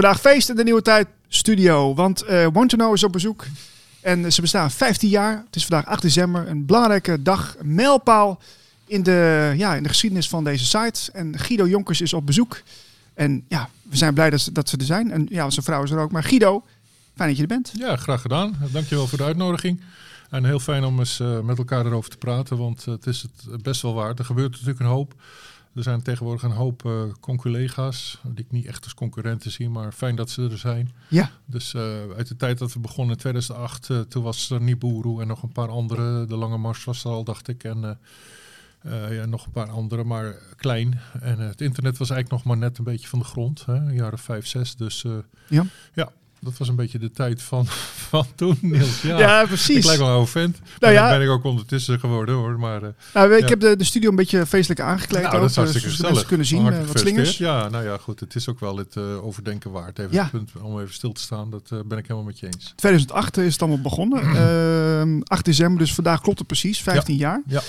[0.00, 1.94] vandaag feest in de Nieuwe Tijd Studio.
[1.94, 3.46] Want uh, Want to Know is op bezoek.
[4.00, 5.42] En ze bestaan 15 jaar.
[5.46, 6.48] Het is vandaag 8 december.
[6.48, 8.40] Een belangrijke dag, een mijlpaal
[8.86, 11.12] in de, ja, in de geschiedenis van deze site.
[11.12, 12.62] En Guido Jonkers is op bezoek.
[13.14, 15.10] En ja, we zijn blij dat ze, dat ze er zijn.
[15.10, 16.12] En ja, zijn vrouw is er ook.
[16.12, 16.64] Maar Guido,
[17.14, 17.72] fijn dat je er bent.
[17.76, 18.56] Ja, graag gedaan.
[18.72, 19.80] Dankjewel voor de uitnodiging.
[20.30, 23.62] En heel fijn om eens uh, met elkaar erover te praten, want het is het
[23.62, 24.18] best wel waard.
[24.18, 25.14] Er gebeurt natuurlijk een hoop.
[25.74, 29.92] Er zijn tegenwoordig een hoop uh, conculega's, die ik niet echt als concurrenten zie, maar
[29.92, 30.90] fijn dat ze er zijn.
[31.08, 31.30] Ja.
[31.44, 31.82] Dus uh,
[32.16, 35.42] uit de tijd dat we begonnen in 2008, uh, toen was er Niburu en nog
[35.42, 36.26] een paar andere.
[36.26, 37.64] De Lange Mars was er al, dacht ik.
[37.64, 37.98] En
[39.10, 41.00] ja, nog een paar andere, maar klein.
[41.20, 44.18] En het internet was eigenlijk nog maar net een beetje van de grond, hè, jaren
[44.18, 44.76] 5, 6.
[44.76, 45.04] Dus
[45.48, 45.64] ja.
[45.94, 47.66] ja, dat was een beetje de tijd van,
[48.08, 49.02] van toen, Niels.
[49.02, 49.76] Ja, ja precies.
[49.76, 50.60] Ik lijk wel een oude vent.
[50.78, 51.10] Nou ja.
[51.10, 52.58] ben ik ook ondertussen geworden hoor.
[52.58, 53.46] Maar, uh, nou, ik ja.
[53.46, 55.22] heb de, de studio een beetje feestelijk aangekleed.
[55.22, 56.26] Nou, ook, dat is hartstikke dus gezellig.
[56.26, 57.38] kunnen zien, uh, wat slingers.
[57.38, 58.20] Ja, nou ja, goed.
[58.20, 59.98] Het is ook wel het uh, overdenken waard.
[59.98, 60.22] Even ja.
[60.22, 61.50] het punt om even stil te staan.
[61.50, 62.72] Dat ben ik helemaal met je eens.
[62.76, 64.22] 2008 is het allemaal begonnen.
[65.16, 66.82] uh, 8 december, dus vandaag klopt het precies.
[66.82, 67.42] 15 jaar.
[67.46, 67.62] Ja.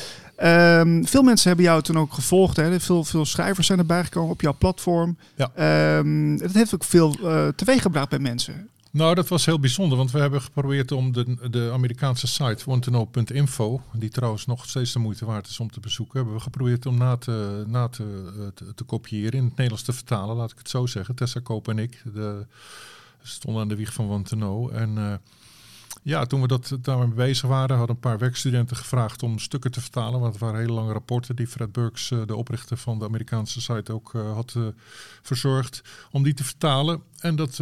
[0.44, 2.56] Um, veel mensen hebben jou toen ook gevolgd.
[2.56, 2.80] Hè?
[2.80, 5.18] Veel, veel schrijvers zijn erbij gekomen op jouw platform.
[5.36, 5.98] Ja.
[5.98, 8.70] Um, het heeft ook veel uh, teweeggebracht bij mensen.
[8.92, 13.82] Nou, dat was heel bijzonder, want we hebben geprobeerd om de, de Amerikaanse site wanttoknow.info,
[13.94, 16.98] die trouwens nog steeds de moeite waard is om te bezoeken, hebben we geprobeerd om
[16.98, 20.70] na te, na te, te, te kopiëren, in het Nederlands te vertalen, laat ik het
[20.70, 21.16] zo zeggen.
[21.16, 22.46] Tessa Koop en ik de,
[23.22, 24.76] stonden aan de wieg van Want to Know.
[24.76, 25.14] En uh,
[26.02, 29.82] ja, toen we dat, daarmee bezig waren, hadden een paar werkstudenten gevraagd om stukken te
[29.82, 30.20] vertalen.
[30.20, 33.94] Want het waren hele lange rapporten die Fred Burks, de oprichter van de Amerikaanse site,
[33.94, 34.68] ook uh, had uh,
[35.22, 37.02] verzorgd om die te vertalen.
[37.20, 37.58] En dat,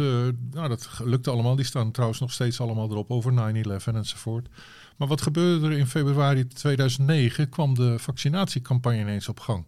[0.50, 1.56] nou, dat lukte allemaal.
[1.56, 4.48] Die staan trouwens nog steeds allemaal erop over 9-11 enzovoort.
[4.96, 7.48] Maar wat gebeurde er in februari 2009?
[7.48, 9.64] kwam de vaccinatiecampagne ineens op gang.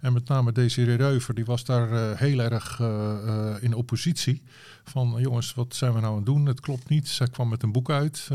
[0.00, 2.88] En met name Desiree Reuver, die was daar uh, heel erg uh,
[3.24, 4.42] uh, in oppositie.
[4.84, 6.46] Van jongens, wat zijn we nou aan het doen?
[6.46, 7.08] Het klopt niet.
[7.08, 8.28] Zij kwam met een boek uit.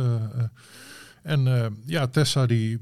[1.22, 2.80] en ja, Tessa die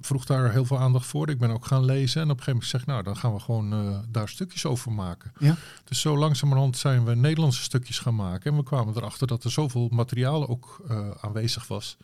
[0.00, 1.28] vroeg daar heel veel aandacht voor.
[1.28, 2.22] Ik ben ook gaan lezen.
[2.22, 5.32] En op een gegeven moment zeg nou, dan gaan we gewoon daar stukjes over maken.
[5.38, 5.56] Ja.
[5.84, 8.50] Dus zo langzamerhand zijn we Nederlandse stukjes gaan maken.
[8.50, 10.82] En we kwamen erachter dat er zoveel materiaal ook
[11.20, 11.96] aanwezig was.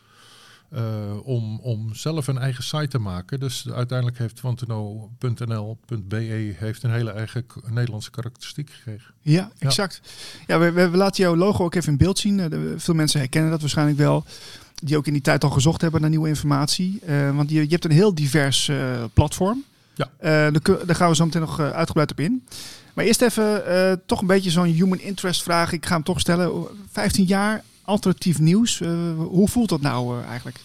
[0.73, 3.39] Uh, om, om zelf een eigen site te maken.
[3.39, 6.15] Dus uiteindelijk heeft wantono.nl.be
[6.55, 9.13] heeft een hele eigen Nederlandse karakteristiek gekregen.
[9.21, 10.01] Ja, exact.
[10.47, 12.37] Ja, we, we, we, laten jouw logo ook even in beeld zien.
[12.37, 14.25] Uh, veel mensen herkennen dat waarschijnlijk wel.
[14.83, 16.99] Die ook in die tijd al gezocht hebben naar nieuwe informatie.
[17.07, 19.63] Uh, want je, je hebt een heel divers eh, platform.
[19.93, 20.09] Ja.
[20.19, 22.47] daar, daar, gaan we zo meteen nog uitgebreid op in.
[22.93, 25.71] Maar eerst even toch een beetje zo'n human interest vraag.
[25.71, 26.67] Ik ga hem toch stellen.
[26.91, 28.79] 15 jaar, alternatief nieuws.
[28.79, 30.59] Uh, hoe voelt dat nou uh, eigenlijk?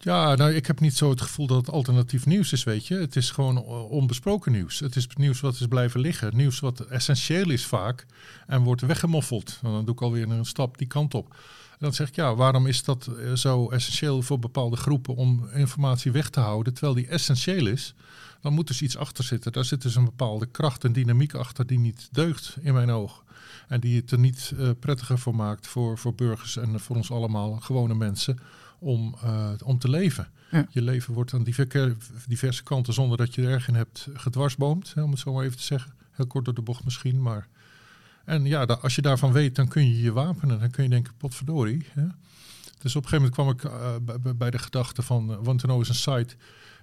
[0.00, 2.94] Ja, nou, ik heb niet zo het gevoel dat het alternatief nieuws is, weet je.
[2.94, 4.80] Het is gewoon onbesproken nieuws.
[4.80, 6.36] Het is nieuws wat is blijven liggen.
[6.36, 8.06] Nieuws wat essentieel is vaak
[8.46, 9.58] en wordt weggemoffeld.
[9.62, 11.36] En dan doe ik alweer een stap die kant op.
[11.78, 16.30] Dan zeg ik, ja, waarom is dat zo essentieel voor bepaalde groepen om informatie weg
[16.30, 17.94] te houden, terwijl die essentieel is?
[18.40, 19.52] Dan moet dus iets achter zitten.
[19.52, 23.22] Daar zit dus een bepaalde kracht en dynamiek achter die niet deugt in mijn ogen.
[23.68, 27.10] En die het er niet uh, prettiger voor maakt voor, voor burgers en voor ons
[27.10, 28.38] allemaal, gewone mensen,
[28.78, 30.28] om, uh, om te leven.
[30.50, 30.66] Ja.
[30.70, 31.96] Je leven wordt aan diverse,
[32.26, 35.56] diverse kanten, zonder dat je er erg in hebt, gedwarsboomd, om het zo maar even
[35.56, 35.92] te zeggen.
[36.10, 37.48] Heel kort door de bocht misschien, maar...
[38.28, 40.60] En ja, als je daarvan weet, dan kun je je wapenen.
[40.60, 41.86] Dan kun je denken, potverdorie.
[41.92, 42.06] Hè?
[42.78, 45.30] Dus op een gegeven moment kwam ik uh, bij, de gedachte van...
[45.30, 46.36] Uh, Wanteno is een site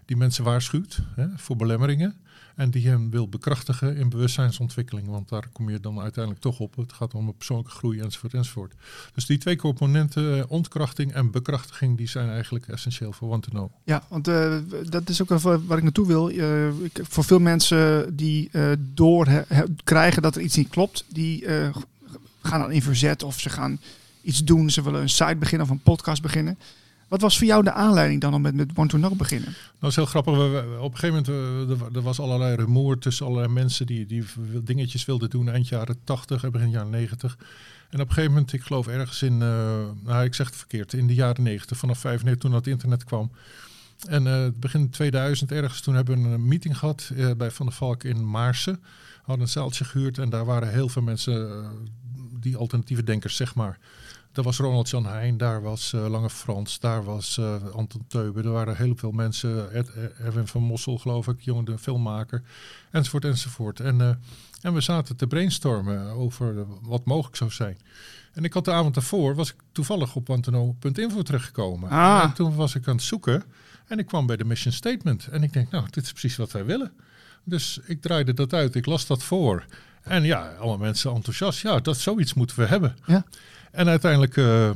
[0.06, 2.16] die mensen waarschuwt hè, voor belemmeringen.
[2.56, 5.08] En die hem wil bekrachtigen in bewustzijnsontwikkeling.
[5.08, 6.76] Want daar kom je dan uiteindelijk toch op.
[6.76, 8.74] Het gaat om persoonlijke groei enzovoort enzovoort.
[9.14, 13.70] Dus die twee componenten, ontkrachting en bekrachtiging, die zijn eigenlijk essentieel voor Want to Know.
[13.84, 14.58] Ja, want uh,
[14.90, 16.30] dat is ook even waar ik naartoe wil.
[16.84, 19.46] Ik, voor veel mensen die door
[19.84, 21.46] krijgen dat er iets niet klopt, die
[22.42, 23.80] gaan dan in verzet of ze gaan
[24.22, 24.70] iets doen.
[24.70, 26.58] Ze willen een site beginnen of een podcast beginnen.
[27.08, 29.50] Wat was voor jou de aanleiding dan om met, met to Know beginnen?
[29.50, 30.36] Nou, dat is heel grappig.
[30.36, 34.24] We, op een gegeven moment uh, er was allerlei rumoer tussen allerlei mensen die, die
[34.64, 37.38] dingetjes wilden doen eind jaren 80 en begin jaren 90.
[37.90, 39.40] En op een gegeven moment, ik geloof ergens in, uh,
[40.04, 43.32] nou ik zeg het verkeerd, in de jaren 90, vanaf 95 toen dat internet kwam.
[44.08, 48.04] En uh, begin 2000 ergens, toen hebben we een meeting gehad bij Van der Valk
[48.04, 48.74] in Maarsen.
[48.74, 51.66] We hadden een zaaltje gehuurd en daar waren heel veel mensen,
[52.40, 53.80] die alternatieve denkers zeg maar.
[54.36, 58.44] Daar was Ronald Jan Heijn, daar was uh, Lange Frans, daar was uh, Anton Teube.
[58.44, 59.90] Er waren heel veel mensen, Ed,
[60.20, 62.44] Erwin van Mossel geloof ik, jongen de filmmaker,
[62.92, 63.80] enzovoort enzovoort.
[63.80, 64.10] En, uh,
[64.62, 67.78] en we zaten te brainstormen over wat mogelijk zou zijn.
[68.34, 71.90] En ik had de avond daarvoor, was ik toevallig op wanteno.info terechtgekomen.
[71.90, 72.24] Ah.
[72.24, 73.44] En toen was ik aan het zoeken
[73.88, 75.28] en ik kwam bij de mission statement.
[75.28, 76.92] En ik denk, nou, dit is precies wat wij willen.
[77.46, 79.66] Dus ik draaide dat uit, ik las dat voor.
[80.02, 81.62] En ja, alle mensen enthousiast.
[81.62, 82.96] Ja, dat zoiets moeten we hebben.
[83.06, 83.26] Ja.
[83.72, 84.70] En uiteindelijk, uh,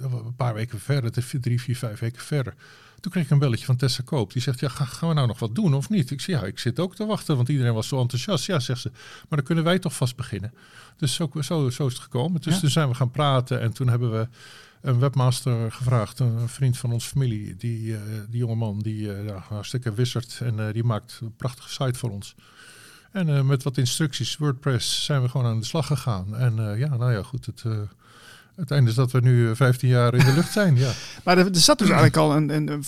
[0.00, 2.54] een paar weken verder, drie, vier, vijf weken verder.
[3.00, 4.32] Toen kreeg ik een belletje van Tessa Koop.
[4.32, 6.10] Die zegt, ja, gaan we nou nog wat doen of niet?
[6.10, 8.46] Ik zei, ja, ik zit ook te wachten, want iedereen was zo enthousiast.
[8.46, 10.52] Ja, zegt ze, maar dan kunnen wij toch vast beginnen.
[10.96, 12.40] Dus zo, zo, zo is het gekomen.
[12.40, 14.28] Dus toen zijn we gaan praten en toen hebben we
[14.86, 17.56] een webmaster gevraagd, een vriend van onze familie.
[17.56, 17.98] Die, uh,
[18.28, 22.34] die jongeman, die uh, hartstikke wizard en uh, die maakt een prachtige site voor ons.
[23.12, 26.36] En met wat instructies, WordPress, zijn we gewoon aan de slag gegaan.
[26.36, 27.64] En ja, nou ja, goed, het
[28.56, 30.76] het einde is dat we nu 15 jaar in de lucht zijn.
[30.76, 30.92] Ja.
[31.24, 32.84] maar er, er zat dus eigenlijk al een, een, een,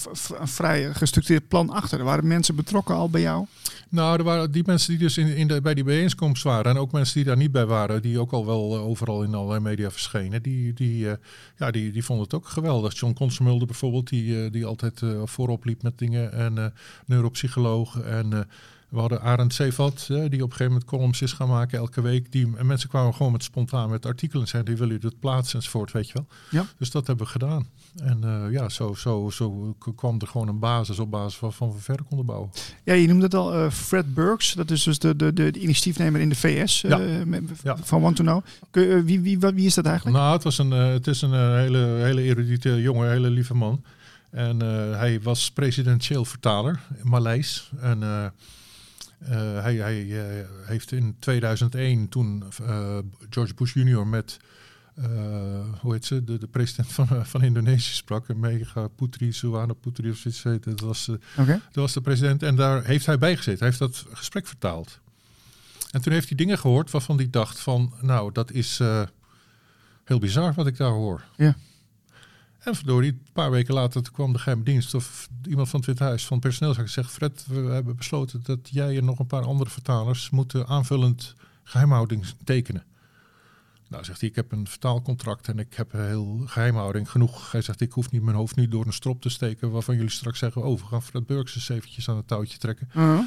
[0.48, 1.98] vrij gestructureerd plan achter.
[1.98, 3.46] Er waren mensen betrokken al bij jou?
[3.90, 6.72] Nou, er waren die mensen die dus in, in de, bij die bijeenkomst waren.
[6.72, 8.02] En ook mensen die daar niet bij waren.
[8.02, 10.42] Die ook al wel uh, overal in allerlei media verschenen.
[10.42, 11.12] Die, die, uh,
[11.56, 12.98] ja, die, die vonden het ook geweldig.
[12.98, 14.08] John Consumulde bijvoorbeeld.
[14.08, 16.32] Die, uh, die altijd voorop liep met dingen.
[16.32, 16.72] En
[17.06, 18.00] neuropsycholoog.
[18.00, 18.48] En
[18.88, 22.32] we hadden Arend Zeevat, die op een gegeven moment columns is gaan maken elke week.
[22.32, 25.58] Die, en mensen kwamen gewoon met spontaan met artikelen en zeiden, willen jullie dat plaatsen
[25.58, 26.26] enzovoort, weet je wel.
[26.50, 26.66] Ja.
[26.78, 27.66] Dus dat hebben we gedaan.
[27.96, 31.78] En uh, ja, zo, zo, zo kwam er gewoon een basis op basis waarvan we
[31.78, 32.50] verder konden bouwen.
[32.84, 35.60] Ja, je noemde het al, uh, Fred Burks, dat is dus de, de, de, de
[35.60, 37.24] initiatiefnemer in de VS uh, ja.
[37.24, 37.76] met, ja.
[37.76, 38.44] van Want to Know.
[39.04, 40.16] Wie, wie, wie is dat eigenlijk?
[40.16, 43.82] Nou, het, was een, het is een hele, hele erudite jongen, hele lieve man.
[44.30, 44.60] En
[44.96, 47.70] hij was presidentieel vertaler, Maleis.
[47.80, 48.32] En
[49.22, 49.28] uh,
[49.62, 50.22] hij, hij uh,
[50.62, 52.98] heeft in 2001 toen uh,
[53.30, 54.36] George Bush junior met,
[55.80, 58.34] hoe heet ze, de, de president van, van Indonesië sprak.
[58.34, 60.64] Mega Putri, Suwana Putri of zoiets heet.
[60.64, 61.46] Dat was, okay.
[61.46, 63.58] dat was de president en daar heeft hij bij gezeten.
[63.58, 65.00] Hij heeft dat gesprek vertaald.
[65.90, 68.80] En toen heeft hij dingen gehoord waarvan hij dacht van, nou dat is
[70.04, 71.24] heel bizar wat ik daar hoor.
[71.36, 71.56] Ja.
[72.68, 76.04] En verdorie, een paar weken later kwam de geheime dienst of iemand van het Witte
[76.04, 79.70] Huis van het gezegd: Fred, we hebben besloten dat jij en nog een paar andere
[79.70, 82.84] vertalers moeten aanvullend geheimhouding tekenen.
[83.88, 87.52] Nou, zegt hij, ik heb een vertaalcontract en ik heb heel geheimhouding genoeg.
[87.52, 90.10] Hij zegt, ik hoef niet mijn hoofd nu door een strop te steken waarvan jullie
[90.10, 92.88] straks zeggen, oh, we gaan Fred Burks eens eventjes aan het touwtje trekken.
[92.92, 93.20] -huh.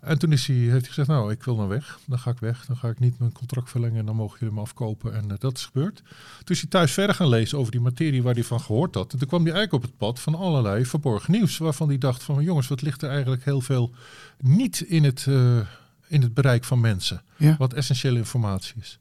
[0.00, 1.98] En toen is hij, heeft hij gezegd, nou, ik wil dan weg.
[2.06, 2.66] Dan ga ik weg.
[2.66, 5.14] Dan ga ik niet mijn contract verlengen en dan mogen jullie me afkopen.
[5.14, 6.02] En uh, dat is gebeurd.
[6.44, 9.12] Toen is hij thuis verder gaan lezen over die materie waar hij van gehoord had.
[9.12, 11.58] En toen kwam hij eigenlijk op het pad van allerlei verborgen nieuws.
[11.58, 13.94] Waarvan hij dacht van, jongens, wat ligt er eigenlijk heel veel
[14.38, 15.60] niet in het, uh,
[16.06, 17.22] in het bereik van mensen.
[17.36, 17.56] Ja.
[17.58, 18.98] Wat essentiële informatie is.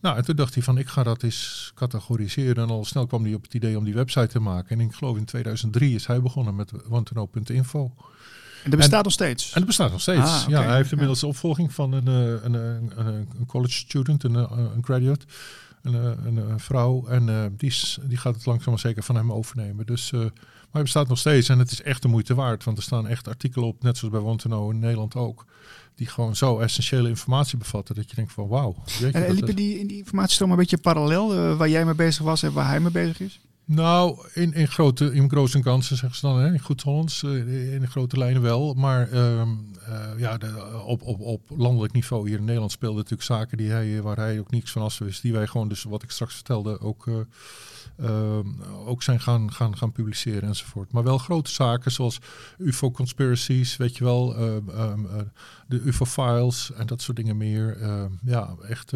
[0.00, 2.62] Nou, en toen dacht hij van, ik ga dat eens categoriseren.
[2.64, 4.78] En al snel kwam hij op het idee om die website te maken.
[4.78, 7.92] En ik geloof in 2003 is hij begonnen met wantono.info.
[8.64, 9.46] En dat bestaat en, nog steeds?
[9.46, 10.20] En dat bestaat nog steeds.
[10.20, 10.60] Ah, okay.
[10.60, 14.84] Ja, hij heeft inmiddels de opvolging van een, een, een, een, college student, een, een
[14.84, 15.26] graduate,
[15.82, 17.06] een, een, vrouw.
[17.06, 19.86] En uh, die, is, die gaat het langzaam maar zeker van hem overnemen.
[19.86, 20.30] Dus, uh, maar
[20.70, 22.64] hij bestaat nog steeds en het is echt de moeite waard.
[22.64, 25.44] Want er staan echt artikelen op, net zoals bij Wanteno in Nederland ook.
[25.94, 28.76] Die gewoon zo essentiële informatie bevatten dat je denkt van wauw.
[29.12, 32.52] En liepen die, die informatiestroom een beetje parallel, uh, waar jij mee bezig was en
[32.52, 33.40] waar hij mee bezig is?
[33.66, 37.80] Nou, in, in, grote, in grote kansen zeggen ze dan, hè, in goed Hollands, in
[37.80, 38.74] de grote lijnen wel.
[38.74, 43.22] Maar um, uh, ja, de, op, op, op landelijk niveau hier in Nederland speelden natuurlijk
[43.22, 45.22] zaken die hij, waar hij ook niets van af wist.
[45.22, 47.14] Die wij gewoon, dus wat ik straks vertelde, ook, uh,
[48.00, 48.38] uh,
[48.86, 50.92] ook zijn gaan, gaan, gaan publiceren enzovoort.
[50.92, 52.18] Maar wel grote zaken zoals
[52.58, 55.06] UFO-conspiracies, weet je wel, um,
[55.68, 57.78] de UFO-files en dat soort dingen meer.
[58.24, 58.92] ja, echt,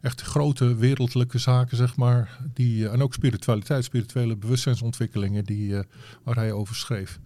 [0.00, 2.38] echt grote wereldlijke zaken, zeg maar.
[2.52, 5.74] Die, en ook spiritualiteit, spirituele bewustzijnsontwikkelingen die,
[6.22, 7.18] waar hij over schreef.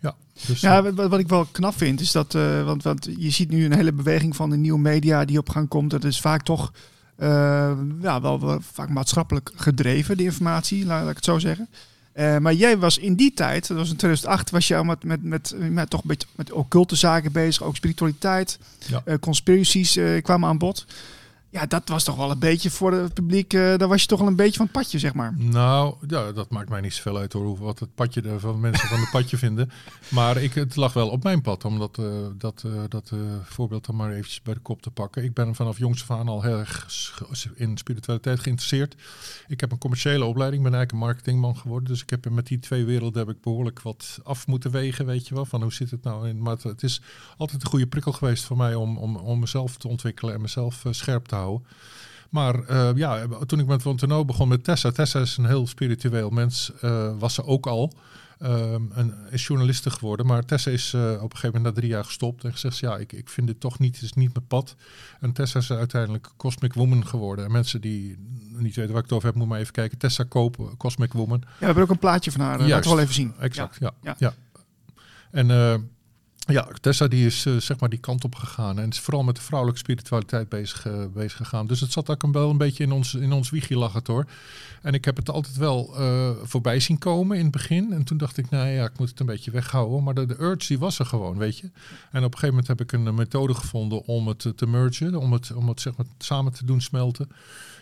[0.00, 0.14] Ja,
[0.46, 3.50] dus, ja wat, wat, ik wel knap vind is dat, uh, want, want je ziet
[3.50, 5.90] nu een hele beweging van de nieuwe media die op gang komt.
[5.90, 6.72] Dat is vaak toch
[8.00, 11.68] ja, wel, wel, vaak maatschappelijk gedreven, de informatie, laat, laat ik het zo zeggen.
[12.14, 15.04] Uh, maar jij was in die tijd, dat was in 2008, was je al met,
[15.04, 19.18] met, met, met, toch een beetje met occulte zaken bezig, ook spiritualiteit, ja.
[19.20, 20.86] conspiracies kwamen aan bod.
[21.50, 23.52] Ja, dat was toch wel een beetje voor het publiek.
[23.52, 25.34] Uh, daar was je toch wel een beetje van het padje, zeg maar.
[25.36, 28.98] Nou, ja, dat maakt mij niet zoveel uit hoor, wat het padje van mensen van
[28.98, 29.70] het padje vinden.
[30.08, 32.06] Maar ik, het lag wel op mijn pad om dat, uh,
[32.38, 33.12] dat, uh, dat
[33.42, 35.24] voorbeeld dan maar eventjes bij de kop te pakken.
[35.24, 36.86] Ik ben vanaf jongs af aan al heel erg
[37.54, 38.94] in spiritualiteit geïnteresseerd.
[39.46, 41.88] Ik heb een commerciële opleiding, ben eigenlijk een marketingman geworden.
[41.88, 45.28] Dus ik heb met die twee werelden heb ik behoorlijk wat af moeten wegen, weet
[45.28, 45.44] je wel.
[45.44, 46.42] Van hoe zit het nou in.
[46.42, 47.00] Maar het, het is
[47.36, 50.84] altijd een goede prikkel geweest voor mij om, om, om mezelf te ontwikkelen en mezelf
[50.90, 51.37] scherp te houden.
[52.30, 54.90] Maar uh, ja, toen ik met Wantono begon met Tessa.
[54.90, 56.72] Tessa is een heel spiritueel mens.
[56.82, 57.92] Uh, was ze ook al.
[58.42, 60.26] Um, en is journaliste geworden.
[60.26, 62.44] Maar Tessa is uh, op een gegeven moment na drie jaar gestopt.
[62.44, 64.74] En gezegd, ja, ik, ik vind dit toch niet, het is niet mijn pad.
[65.20, 67.44] En Tessa is uiteindelijk Cosmic Woman geworden.
[67.44, 68.16] En mensen die
[68.56, 69.98] niet weten waar ik het over heb, moeten maar even kijken.
[69.98, 71.40] Tessa Koop, Cosmic Woman.
[71.40, 72.58] Ja, we hebben ook een plaatje van haar.
[72.58, 73.34] Laten we wel even zien.
[73.38, 73.92] Exact, ja.
[74.02, 74.34] ja, ja.
[75.30, 75.50] En
[76.50, 79.36] Ja, Tessa die is uh, zeg maar die kant op gegaan en is vooral met
[79.36, 81.66] de vrouwelijke spiritualiteit bezig, uh, bezig gegaan.
[81.66, 84.26] Dus het zat ook wel een beetje in ons, in ons wiegje het hoor.
[84.82, 87.92] En ik heb het altijd wel uh, voorbij zien komen in het begin.
[87.92, 90.02] En toen dacht ik, nou ja, ik moet het een beetje weghouden.
[90.02, 91.70] Maar de, de urge die was er gewoon, weet je.
[92.10, 95.32] En op een gegeven moment heb ik een methode gevonden om het te mergen, om
[95.32, 97.28] het, om het zeg maar samen te doen smelten.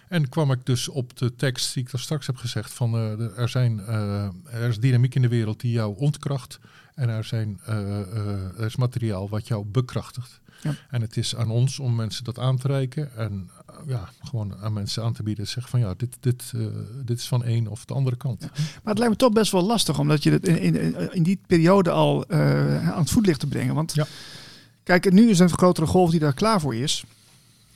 [0.09, 2.95] En kwam ik dus op de tekst die ik daar straks heb gezegd: van
[3.37, 3.79] er, zijn,
[4.51, 6.59] er is dynamiek in de wereld die jou ontkracht.
[6.97, 10.41] En er, zijn, uh, er is materiaal wat jou bekrachtigt.
[10.63, 10.75] Ja.
[10.91, 13.17] En het is aan ons om mensen dat aan te reiken.
[13.17, 13.51] En
[13.87, 15.47] ja, gewoon aan mensen aan te bieden.
[15.47, 16.53] Zeggen van ja, dit, dit,
[17.05, 18.43] dit is van één of de andere kant.
[18.43, 18.49] Ja.
[18.55, 19.99] Maar het lijkt me toch best wel lastig.
[19.99, 23.75] Omdat je het in, in, in die periode al aan het voetlicht te brengen.
[23.75, 24.07] Want ja.
[24.83, 27.05] kijk, nu is een grotere golf die daar klaar voor is.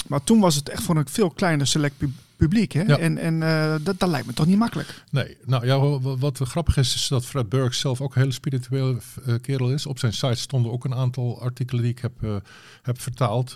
[0.06, 1.94] Maar toen was het echt voor een veel kleiner select
[2.40, 2.72] publiek.
[2.72, 2.82] Hè?
[2.82, 5.04] En, en uh, dat, dat lijkt me toch niet makkelijk.
[5.10, 8.98] Nee, nou ja, wat, grappig is, is dat Fred Burke zelf ook een hele spirituele
[9.26, 9.86] uh, kerel is.
[9.86, 12.36] Op zijn site stonden ook een aantal artikelen die ik heb, uh,
[12.82, 13.54] heb vertaald.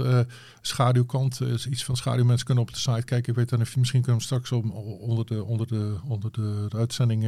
[0.61, 3.31] schaduwkant, is iets van schaduwmensen kunnen op de site kijken.
[3.33, 6.67] Ik weet dan of je misschien kunnen straks om, onder, de, onder, de, onder de,
[6.69, 7.23] de uitzending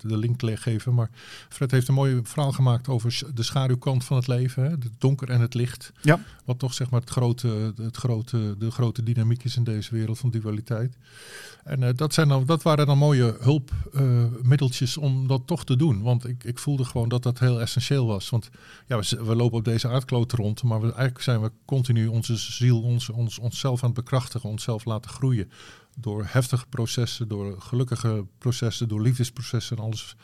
[0.00, 0.94] de link geven.
[0.94, 1.10] Maar
[1.48, 4.62] Fred heeft een mooi verhaal gemaakt over de schaduwkant van het leven.
[4.62, 4.68] Hè?
[4.68, 5.92] Het donker en het licht.
[6.02, 6.20] Ja.
[6.44, 10.18] Wat toch zeg maar het grote, het grote, de grote dynamiek is in deze wereld
[10.18, 10.30] van
[10.64, 10.96] dualiteit
[11.66, 15.76] en uh, dat, zijn dan, dat waren dan mooie hulpmiddeltjes uh, om dat toch te
[15.76, 16.02] doen.
[16.02, 18.30] Want ik, ik voelde gewoon dat dat heel essentieel was.
[18.30, 18.50] Want
[18.86, 22.36] ja, we, we lopen op deze aardkloot rond, maar we, eigenlijk zijn we continu onze
[22.36, 25.50] ziel, ons, ons, onszelf aan het bekrachtigen, onszelf laten groeien.
[25.98, 30.16] Door heftige processen, door gelukkige processen, door liefdesprocessen en alles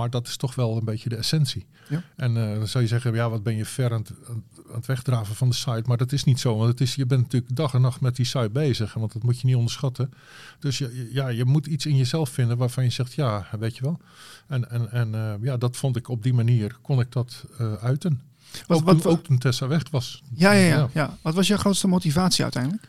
[0.00, 1.66] maar dat is toch wel een beetje de essentie.
[1.88, 2.02] Ja.
[2.16, 4.86] En uh, dan zou je zeggen, ja, wat ben je ver aan het, aan het,
[4.86, 5.82] wegdraven van de site.
[5.86, 8.16] Maar dat is niet zo, want het is, je bent natuurlijk dag en nacht met
[8.16, 8.94] die site bezig.
[8.94, 10.12] Want dat moet je niet onderschatten.
[10.58, 13.82] Dus je, ja, je moet iets in jezelf vinden waarvan je zegt, ja, weet je
[13.82, 14.00] wel.
[14.46, 17.72] En, en, en uh, ja, dat vond ik op die manier, kon ik dat uh,
[17.72, 18.20] uiten.
[18.66, 20.22] Wat, ook, wat, toen, ook toen Tessa weg was.
[20.34, 21.18] Ja, ja, ja, ja, ja.
[21.22, 22.88] Wat was jouw grootste motivatie uiteindelijk?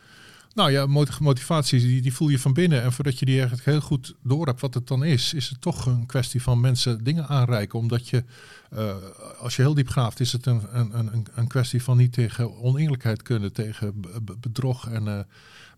[0.54, 0.86] Nou ja,
[1.20, 2.82] motivatie die, die voel je van binnen.
[2.82, 5.60] En voordat je die eigenlijk heel goed door hebt wat het dan is, is het
[5.60, 7.78] toch een kwestie van mensen dingen aanreiken.
[7.78, 8.24] Omdat je,
[8.72, 8.94] uh,
[9.38, 12.62] als je heel diep graaft, is het een, een, een, een kwestie van niet tegen
[12.62, 14.00] oneerlijkheid kunnen, tegen
[14.40, 15.20] bedrog en uh,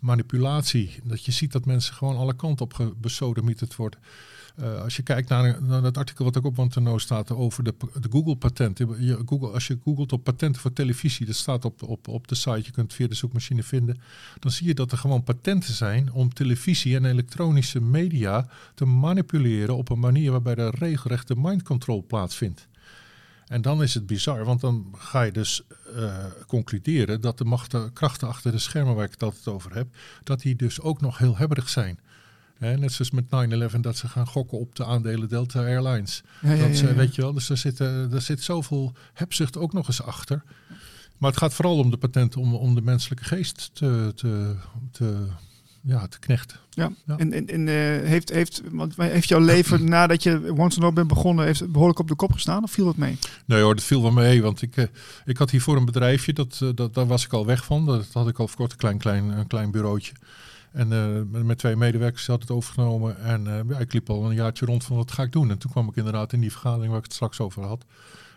[0.00, 1.00] manipulatie.
[1.04, 4.00] Dat je ziet dat mensen gewoon alle kanten op besodemieterd worden.
[4.61, 8.08] Uh, als je kijkt naar, het artikel wat ook op Wanteno staat over de, de
[8.11, 8.88] Google-patenten.
[9.26, 12.62] Google, als je googelt op patenten voor televisie, dat staat op, op, op de site,
[12.62, 14.00] je kunt het via de zoekmachine vinden.
[14.38, 19.76] Dan zie je dat er gewoon patenten zijn om televisie en elektronische media te manipuleren
[19.76, 22.68] op een manier waarbij er regelrechte mind control plaatsvindt.
[23.46, 25.62] En dan is het bizar, want dan ga je dus
[25.96, 29.87] uh, concluderen dat de machten, krachten achter de schermen waar ik het altijd over heb,
[30.23, 31.99] dat die dus ook nog heel hebberig zijn
[32.64, 33.25] net zoals met
[33.76, 36.23] 9-11 dat ze gaan gokken op de aandelen Delta Airlines.
[36.40, 39.87] Ja, dat ze, weet je wel, dus er zit, er zit zoveel hebzucht ook nog
[39.87, 40.42] eens achter.
[41.18, 44.54] Maar het gaat vooral om de patenten, om, om de menselijke geest te, te,
[44.90, 45.26] te,
[45.87, 46.59] ja, te knechten.
[46.71, 47.75] Ja, en, en, en uh,
[48.09, 52.09] heeft, heeft, want heeft jouw leven nadat je Once and bent begonnen, heeft behoorlijk op
[52.09, 53.18] de kop gestaan of viel het mee?
[53.44, 54.85] Nee hoor, dat viel wel mee, want ik, uh,
[55.25, 57.87] ik had hiervoor een bedrijfje, dat, uh, dat, daar was ik al weg van.
[57.87, 60.12] Dat had ik al voor kort een klein, klein, een klein bureautje.
[60.75, 63.19] En uh, met twee medewerkers had het overgenomen.
[63.19, 65.50] En uh, ja, ik liep al een jaartje rond van wat ga ik doen.
[65.50, 67.85] En toen kwam ik inderdaad in die vergadering waar ik het straks over had.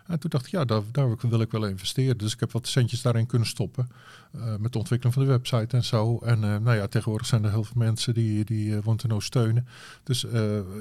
[0.06, 2.18] En toen dacht ik, ja, daar, daar wil ik wel investeren.
[2.18, 3.88] Dus ik heb wat centjes daarin kunnen stoppen.
[4.36, 6.18] Uh, met de ontwikkeling van de website en zo.
[6.18, 9.66] En nou ja, tegenwoordig zijn er heel veel mensen die, die Wanteno steunen.
[10.02, 10.26] Dus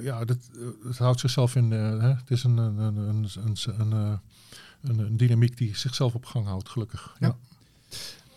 [0.02, 0.38] ja, dat,
[0.84, 1.72] het houdt zichzelf in.
[1.72, 2.10] Hè?
[2.10, 3.58] Het is een, een, een, een,
[4.82, 7.16] een, een, dynamiek die zichzelf op gang houdt, gelukkig.
[7.20, 7.38] ja.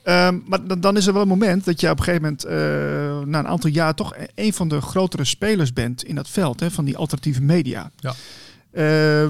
[0.04, 2.50] Um, maar dan is er wel een moment dat je op een gegeven moment, uh,
[3.28, 6.60] na een aantal jaar, toch e-, een van de grotere spelers bent in dat veld
[6.60, 7.90] hè, van die alternatieve media.
[7.96, 8.14] Ja.
[8.72, 9.28] Uh, uh,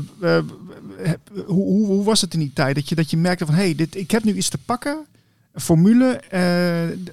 [1.47, 3.63] hoe, hoe, hoe, was het in die tijd dat je, dat je merkte van hé,
[3.63, 5.07] hey, dit, ik heb nu iets te pakken,
[5.53, 6.23] een formule,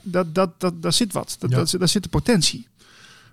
[0.02, 1.56] dat, dat, dat, daar zit wat, dat, ja.
[1.56, 2.68] dat, daar zit de potentie.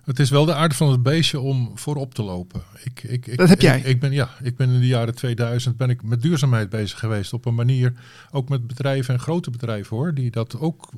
[0.05, 2.61] Het is wel de aard van het beestje om voorop te lopen.
[2.83, 3.81] Ik, ik, ik, dat heb jij?
[3.81, 7.33] Ik, ben, ja, ik ben in de jaren 2000 ben ik met duurzaamheid bezig geweest.
[7.33, 7.93] Op een manier,
[8.31, 10.89] ook met bedrijven en grote bedrijven hoor, die dat ook...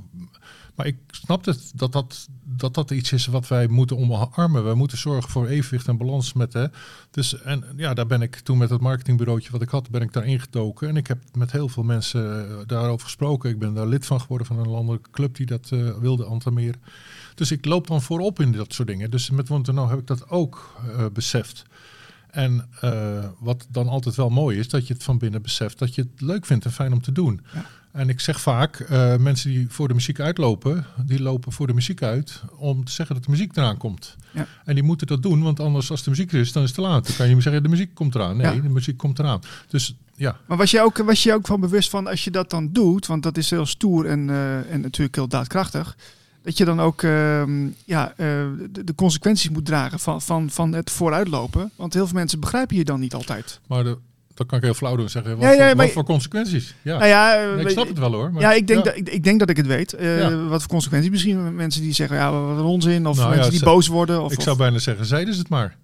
[0.76, 4.64] Maar ik snap het, dat, dat, dat dat iets is wat wij moeten omarmen.
[4.64, 6.54] Wij moeten zorgen voor evenwicht en balans met...
[6.54, 6.66] Hè.
[7.12, 10.14] Dus, en ja, daar ben ik toen met het marketingbureautje wat ik had, ben ik
[10.14, 10.88] daar ingedoken.
[10.90, 13.50] En ik heb met heel veel mensen eh, daarover gesproken.
[13.50, 16.82] Ik ben daar lid van geworden van een landelijke club die dat uh, wilde entameren.
[17.38, 19.12] Dus ik loop dan voorop in dat soort dingen.
[19.12, 21.66] Dus met Wonterno heb ik dat ook uh, beseft.
[22.30, 25.96] En uh, wat dan altijd wel mooi is, dat je het van binnen beseft dat
[25.96, 27.42] je het leuk vindt en fijn om te doen.
[27.54, 27.66] Ja.
[27.92, 31.74] En ik zeg vaak, uh, mensen die voor de muziek uitlopen, die lopen voor de
[31.74, 34.16] muziek uit om te zeggen dat de muziek eraan komt.
[34.32, 34.48] Ja.
[34.66, 36.78] En die moeten dat doen, want anders als de muziek er is, dan is het
[36.78, 37.08] te laat.
[37.08, 38.38] Dan kan je zeggen, de muziek komt eraan.
[38.38, 38.62] Nee, ja.
[38.62, 39.42] de muziek komt eraan.
[39.68, 42.50] Dus ja, Maar was je, ook, was je ook van bewust van als je dat
[42.50, 45.98] dan doet, want dat is heel stoer en, eh, en natuurlijk heel daadkrachtig,
[46.48, 48.16] dat je dan ook ehm, ja, eh,
[48.72, 51.72] de, de consequenties moet dragen van, van, van het vooruitlopen?
[51.76, 53.60] Want heel veel mensen begrijpen je dan niet altijd.
[53.68, 53.98] maar de,
[54.34, 55.32] dat kan ik heel flauw doen zeggen.
[55.38, 56.76] Wat, Ja, ja, voor, maar- wat voor consequenties?
[56.82, 58.32] Ja, Nou ja, eh, Nee, ik snap het wel hoor.
[58.32, 58.86] maar- ja, ik denk.
[58.86, 59.94] Dat, ik, ik denk dat ik het weet.
[59.94, 60.48] Eh.
[60.50, 61.12] Wat voor consequenties?
[61.12, 63.08] Misschien mensen die zeggen, ja, wat een onzin.
[63.08, 64.24] Of Nou mensen die boos worden.
[64.24, 65.76] Of, ik zou bijna zeggen, zeiden ze het maar.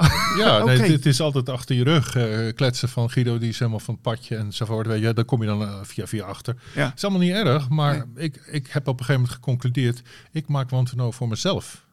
[0.38, 3.58] ja, nee, het, het is altijd achter je rug eh, kletsen van Guido, die is
[3.58, 4.86] helemaal van het padje enzovoort.
[4.86, 6.56] Weet je, daar kom je dan eh, via, via achter.
[6.74, 6.84] Ja.
[6.84, 10.02] Het is allemaal niet erg, maar ik, ik heb op een gegeven moment geconcludeerd,
[10.32, 11.88] ik maak Wanteno voor mezelf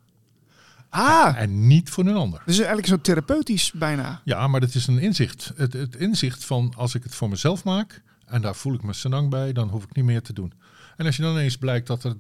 [0.90, 2.42] Ah, en niet voor een ander.
[2.46, 4.22] dus eigenlijk zo therapeutisch bijna.
[4.24, 5.52] Ja, maar dat is een inzicht.
[5.56, 8.94] Het, het inzicht van als ik het voor mezelf maak en daar voel ik me
[8.94, 10.54] senang bij, dan hoef ik niet meer te doen.
[10.98, 12.14] En als je dan ineens blijkt dat er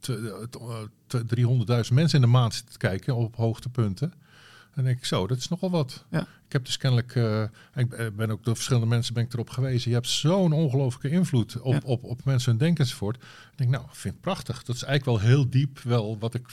[0.00, 4.12] te- te- te- 300.000 mensen in de maand zitten te kijken op hoogtepunten,
[4.74, 6.04] dan denk ik zo, dat is nogal wat.
[6.10, 6.20] Ja.
[6.20, 7.42] Ik heb dus kennelijk, eh,
[7.74, 9.88] ik ben- ook door verschillende mensen ben ik erop gewezen.
[9.90, 11.80] Je hebt zo'n ongelooflijke invloed op, Ja.
[11.84, 13.16] op, op mensen hun denken enzovoort.
[13.16, 13.22] Ik
[13.56, 14.62] denk, nou, ik vind het prachtig.
[14.62, 16.46] Dat is eigenlijk wel heel diep wel wat ik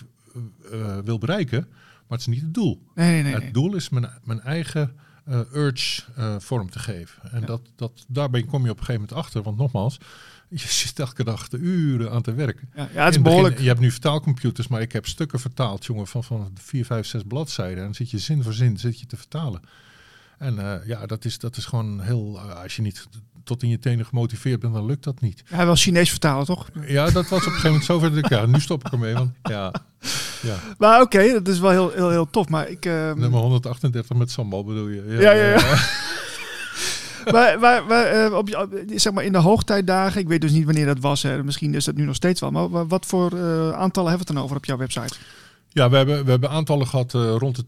[0.71, 1.65] eh, eh, wil bereiken,
[2.07, 2.81] maar het is niet het doel.
[2.95, 3.33] Nee, nee.
[3.33, 4.95] Het doel is mijn, mijn eigen
[5.53, 6.01] urge
[6.39, 7.31] vorm te geven.
[7.31, 7.45] En Ja.
[7.45, 9.41] dat, dat, daarbij kom je op een gegeven moment achter.
[9.43, 9.97] Want nogmaals,
[10.61, 12.69] je zit elke dag de uren aan te werken.
[12.75, 13.59] Ja, ja, het is begin- behoorlijk.
[13.59, 17.21] je hebt nu vertaalcomputers, maar ik heb stukken vertaald, jongen, van, van vier, vijf, zes
[17.27, 17.77] bladzijden.
[17.77, 19.61] En dan zit je zin voor zin zit je te vertalen.
[20.37, 22.39] En eh, ja, dat is, dat is gewoon heel...
[22.47, 23.07] eh, als je niet
[23.43, 25.43] tot in je tenen gemotiveerd bent, dan lukt dat niet.
[25.45, 26.69] Hij wil Chinees vertalen, toch?
[26.87, 28.29] Ja, dat was op een gegeven moment zover dat ik...
[28.29, 29.73] Ja, nu stop ik ermee, want ja...
[30.41, 30.55] ja.
[30.77, 32.49] Maar oké, dat is wel heel, heel, heel tof.
[32.49, 32.85] Maar ik.
[32.85, 35.03] ehm, Nummer 138 met sambal bedoel je?
[35.19, 35.59] Ja, ja, ja.
[37.31, 40.65] maar, maar, maar, eh, op, op- zeg maar in de hoogtijdagen, ik weet dus niet
[40.65, 43.31] wanneer dat was, hè, misschien is dat nu nog steeds wel, maar wa- wat voor
[43.31, 45.13] eh, aantallen hebben we het dan over op jouw website?
[45.69, 47.63] Ja, we hebben, we hebben aantallen gehad eh, rond de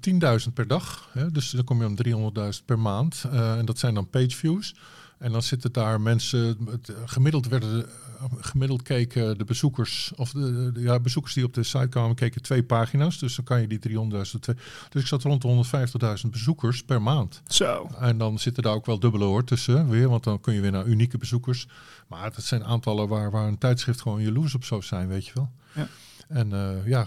[0.48, 1.10] 10.000 per dag.
[1.12, 1.32] Hè?
[1.32, 3.24] Dus dan kom je om 300.000 per maand.
[3.32, 4.76] En dat zijn dan page views.
[5.20, 7.88] En dan zitten daar mensen, het, eh, gemiddeld werden de,
[8.20, 12.16] eh, gemiddeld keken de bezoekers, of de, de- ja, bezoekers die op de site kwamen,
[12.16, 13.20] keken twee pagina's.
[13.20, 14.56] Dus dan kan je die 300.000, twee-
[14.90, 17.42] dus ik zat rond de 150.000 bezoekers per maand.
[17.48, 17.90] Zo.
[18.00, 20.72] En dan zitten daar ook wel dubbele hoor tussen weer, want dan kun je weer
[20.72, 21.68] naar unieke bezoekers.
[22.08, 25.32] Maar dat zijn aantallen waar, waar een tijdschrift gewoon jaloers op zou zijn, weet je
[25.34, 25.50] wel.
[25.76, 25.88] Ja.
[26.28, 27.06] En eh, ja,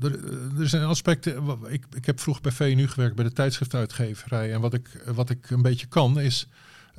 [0.00, 0.24] er,
[0.60, 1.58] er zijn aspecten.
[1.68, 4.52] Ik, ik heb vroeg bij VNU gewerkt bij de tijdschriftuitgeverij.
[4.52, 6.46] En wat ik, wat ik een beetje kan is.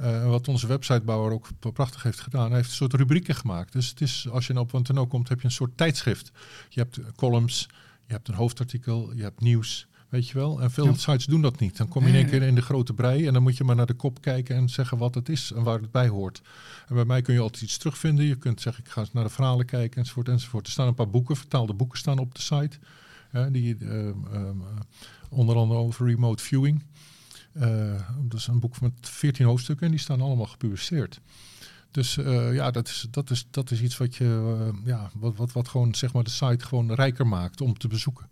[0.04, 2.48] Eh, wat onze websitebouwer ook prachtig heeft gedaan.
[2.48, 3.74] Hij heeft een soort rubrieken gemaakt.
[3.74, 6.32] Dus het is, als je nou op Wanteno komt, heb je een soort tijdschrift.
[6.70, 7.68] Je hebt eh, columns,
[8.08, 9.88] je hebt een hoofdartikel, je hebt nieuws.
[10.10, 10.62] Weet je wel?
[10.62, 10.94] En veel Ja.
[10.94, 11.78] sites doen dat niet.
[11.78, 13.76] Dan kom je in één keer in de grote brei en dan moet je maar
[13.76, 16.42] naar de kop kijken en zeggen wat het is en waar het bij hoort.
[16.88, 18.26] En bij mij kun je altijd iets terugvinden.
[18.26, 20.66] Je kunt zeggen, ik ga eens naar de verhalen kijken enzovoort enzovoort.
[20.66, 22.78] Er staan een paar boeken, vertaalde boeken staan op de site.
[23.52, 24.10] Die, eh,
[25.30, 26.84] onder andere over remote viewing.
[27.54, 31.20] Eh, dat is een boek met 14 hoofdstukken en die staan allemaal gepubliceerd.
[31.92, 35.36] Dus eh, ja, dat is, dat, is, dat is iets wat, je, eh, ja, wat,
[35.36, 38.28] wat, wat gewoon zeg maar, de site gewoon rijker maakt om te bezoeken.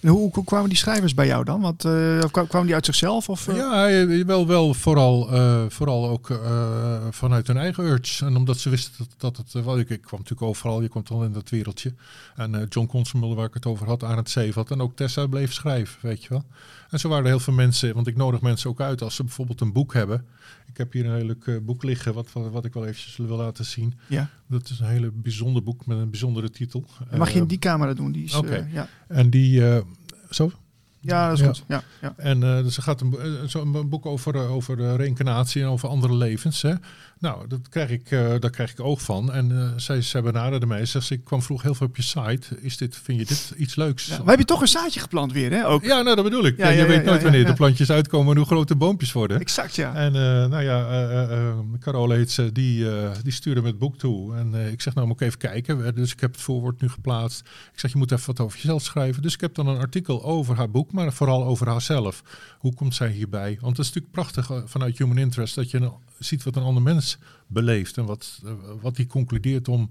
[0.00, 1.60] En hoe, kwamen die schrijvers bij jou dan?
[1.60, 3.28] Want eh, kwa- kwamen die uit zichzelf?
[3.28, 3.56] Of, eh?
[3.56, 8.24] Ja, je- wel, wel vooral, eh, vooral ook eh, vanuit hun eigen urge.
[8.26, 9.54] En omdat ze wisten dat, dat het...
[9.54, 11.94] eh, wel, ik, ik kwam natuurlijk overal, je komt al in dat wereldje.
[12.36, 14.70] En eh, John Constable, waar ik het over had, aan het Zeevat.
[14.70, 16.44] En ook Tessa bleef schrijven, weet je wel.
[16.90, 19.24] En zo waren er heel veel mensen, want ik nodig mensen ook uit als ze
[19.24, 20.26] bijvoorbeeld een boek hebben.
[20.70, 23.16] Ik heb hier een heel leuk eh, boek liggen, wat, wat, wat ik wel eventjes
[23.16, 23.94] wil laten zien.
[24.08, 24.28] Ja.
[24.46, 26.84] Dat is een hele bijzonder boek met een bijzondere titel.
[27.16, 28.12] Mag je in Eh, die camera doen.
[28.12, 28.88] Die is, eh, ja.
[29.08, 29.68] En die...
[29.74, 29.82] eh,
[30.30, 30.52] zo?
[31.00, 31.64] ja, dat is goed.
[31.68, 32.14] Ja, ja.
[32.16, 36.14] En eh, dus er gaat een, zo een boek over, over reïncarnatie en over andere
[36.16, 36.62] levens.
[36.62, 36.74] Hè.
[37.20, 39.32] Nou, dat krijg ik, eh, daar krijg ik oog van.
[39.32, 40.84] En eh, zij, zij benaderde mij.
[40.86, 42.60] Zegt, ze, ik kwam vroeg heel veel op je site.
[42.60, 44.06] Is dit, vind je dit iets leuks?
[44.06, 45.66] Ja, maar heb je toch een zaadje geplant weer, hè?
[45.66, 45.82] Ook.
[45.84, 46.56] Ja, nou dat bedoel ik.
[46.56, 49.40] Ja, Ja, je weet nooit wanneer de plantjes uitkomen en hoe groot de boompjes worden.
[49.40, 49.94] Exact, ja.
[49.94, 52.86] En eh, nou ja, Carole heet ze, die,
[53.22, 54.36] die stuurde me het boek toe.
[54.36, 55.94] En ik zeg, nou moet ik even kijken.
[55.94, 57.40] Dus ik heb het voorwoord nu geplaatst.
[57.72, 59.22] Ik zeg, je moet even wat over jezelf schrijven.
[59.22, 62.22] Dus ik heb dan een artikel over haar boek, maar vooral over haarzelf.
[62.58, 63.58] Hoe komt zij hierbij?
[63.60, 66.82] Want het is natuurlijk prachtig vanuit Human Interest dat je een- ziet wat een ander
[66.82, 67.09] mens
[67.46, 67.96] beleeft.
[67.96, 69.90] En wat, eh, wat die concludeert om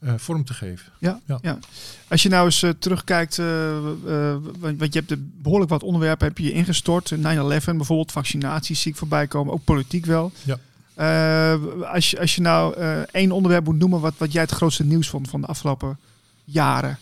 [0.00, 0.92] eh, vorm te geven.
[0.98, 1.38] Ja, Ja.
[1.42, 1.58] ja.
[2.08, 6.38] Als je nou eens eh, terugkijkt, want, want je hebt er behoorlijk wat onderwerpen heb
[6.38, 7.10] je ingestort.
[7.10, 10.32] 9-11 bijvoorbeeld, vaccinaties zie ik voorbij komen, ook politiek wel.
[10.42, 10.58] Ja.
[11.92, 12.74] Als, je, als je nou
[13.10, 15.98] één onderwerp moet noemen wat, wat jij het grootste nieuws vond van de afgelopen
[16.44, 16.98] jaren.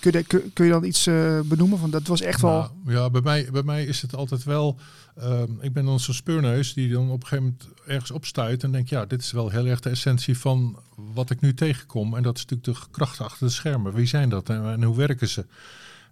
[0.00, 1.78] Kun je, dan iets eh, benoemen?
[1.78, 2.70] Van dat was echt wel.
[2.84, 4.78] Nou, ja, bij mij, bij mij is het altijd wel.
[5.16, 8.72] ehm, ik ben dan zo'n speurneus die dan op een gegeven moment ergens opstuit en
[8.72, 10.78] denkt: ja, dit is wel heel erg de essentie van
[11.14, 12.16] wat ik nu tegenkom.
[12.16, 13.94] En dat is natuurlijk de kracht achter de schermen.
[13.94, 15.46] Wie zijn dat en, hoe werken ze?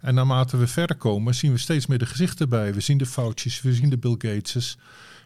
[0.01, 2.75] En naarmate we verder komen, zien we steeds meer de gezichten bij.
[2.75, 4.79] We zien de foutjes, we zien de Bill Gateses.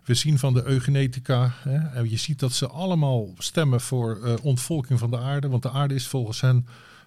[0.04, 4.34] We zien van de eugenetica, hè, en je ziet dat ze allemaal stemmen voor uh,
[4.42, 5.48] ontvolking van de aarde.
[5.48, 6.66] Want de aarde is volgens hen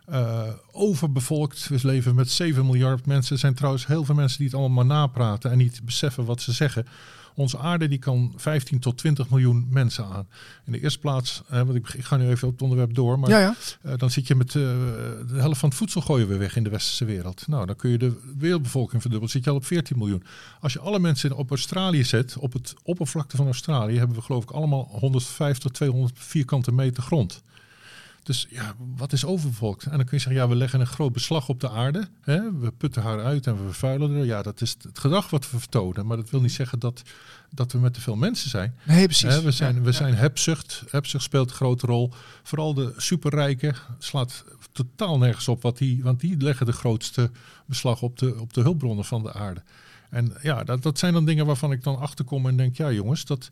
[0.09, 1.67] uh, overbevolkt.
[1.67, 3.33] We leven met 7 miljard mensen.
[3.33, 6.41] Er zijn trouwens heel veel mensen die het allemaal maar napraten en niet beseffen wat
[6.41, 6.87] ze zeggen.
[7.35, 10.27] Onze aarde die kan 15 tot 20 miljoen mensen aan.
[10.65, 13.19] In de eerste plaats, hè, want ik, ik, ga nu even op het onderwerp door,
[13.19, 13.55] maar ja, ja.
[13.85, 16.63] Uh, dan zit je met uh, de helft van het voedsel gooien we weg in
[16.63, 17.47] de westerse wereld.
[17.47, 19.33] Nou, dan kun je de wereldbevolking verdubbelen.
[19.33, 20.23] Zit je al op 14 miljoen.
[20.59, 24.43] Als je alle mensen op Australië zet, op het oppervlakte van Australië, hebben we geloof
[24.43, 27.43] ik allemaal 150 tot 200 vierkante meter grond.
[28.23, 29.83] Dus ja, wat is overbevolkt?
[29.83, 32.07] En dan kun je zeggen, ja, we leggen een groot beslag op de aarde.
[32.21, 32.59] Hè?
[32.59, 34.25] We putten haar uit en we vervuilen er.
[34.25, 36.05] Ja, dat is het gedrag wat we vertonen.
[36.05, 37.01] Maar dat wil niet zeggen dat,
[37.49, 38.75] dat we met te veel mensen zijn.
[38.83, 39.33] Nee, precies.
[39.33, 39.41] Hè?
[39.41, 39.91] We zijn, we ja.
[39.91, 40.83] zijn hebzucht.
[40.89, 42.13] Hebzucht speelt een grote rol.
[42.43, 45.61] Vooral de superrijken slaat totaal nergens op.
[45.61, 47.31] Wat die, want die leggen de grootste
[47.65, 49.63] beslag op de, op de hulpbronnen van de aarde.
[50.09, 53.25] En ja, dat, dat zijn dan dingen waarvan ik dan achterkom en denk, ja jongens,
[53.25, 53.49] dat...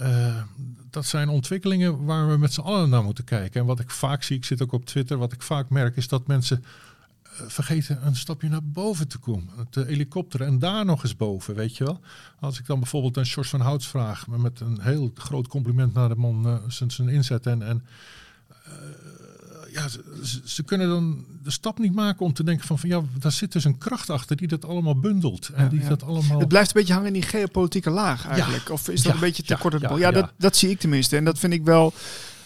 [0.00, 0.42] Uh,
[0.90, 3.60] dat zijn ontwikkelingen waar we met z'n allen naar moeten kijken.
[3.60, 6.08] En wat ik vaak zie, ik zit ook op Twitter, wat ik vaak merk is
[6.08, 6.64] dat mensen
[7.24, 9.48] uh, vergeten een stapje naar boven te komen.
[9.70, 12.00] De helikopter en daar nog eens boven, weet je wel.
[12.40, 16.08] Als ik dan bijvoorbeeld een Sjors van Houts vraag, met een heel groot compliment naar
[16.08, 17.62] de man, uh, zijn, zijn inzet en...
[17.62, 17.84] en
[19.72, 23.02] ja, ze, ze, kunnen dan de stap niet maken om te denken van, van ja,
[23.18, 25.48] daar zit dus een kracht achter die dat allemaal bundelt.
[25.48, 25.88] En ja, die ja.
[25.88, 26.38] dat allemaal...
[26.38, 28.70] Het blijft een beetje hangen in die geopolitieke laag eigenlijk.
[28.70, 30.00] Of is dat een beetje te kort op de bocht?
[30.00, 31.16] Ja, dat, dat zie ik tenminste.
[31.16, 31.92] En dat vind ik wel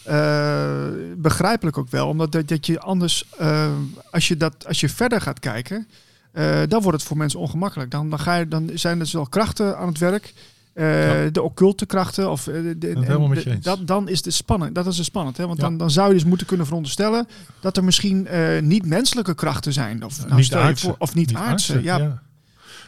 [0.08, 0.86] uh,
[1.16, 2.08] begrijpelijk ook wel.
[2.08, 3.72] Omdat dat, dat je anders, uh,
[4.10, 5.88] als, je dat, als je verder gaat kijken,
[6.32, 7.90] uh, dan wordt het voor mensen ongemakkelijk.
[7.90, 10.34] Dan, dan, ga je, dan zijn er dus wel krachten aan het werk.
[10.78, 11.30] Uh, ja.
[11.30, 12.30] de occulte krachten.
[12.30, 14.74] Of, de, de, dat, dan is het spannend.
[14.74, 15.36] Dat is het spannend.
[15.36, 15.46] Hè?
[15.46, 15.64] Want ja.
[15.64, 17.28] dan, dan zou je dus moeten kunnen veronderstellen
[17.60, 20.04] dat er misschien uh, niet-menselijke krachten zijn.
[20.04, 20.86] Of, nou, niet aardse.
[20.86, 21.72] Voor, of niet, niet aardse.
[21.72, 21.98] aardse ja.
[21.98, 22.22] ja.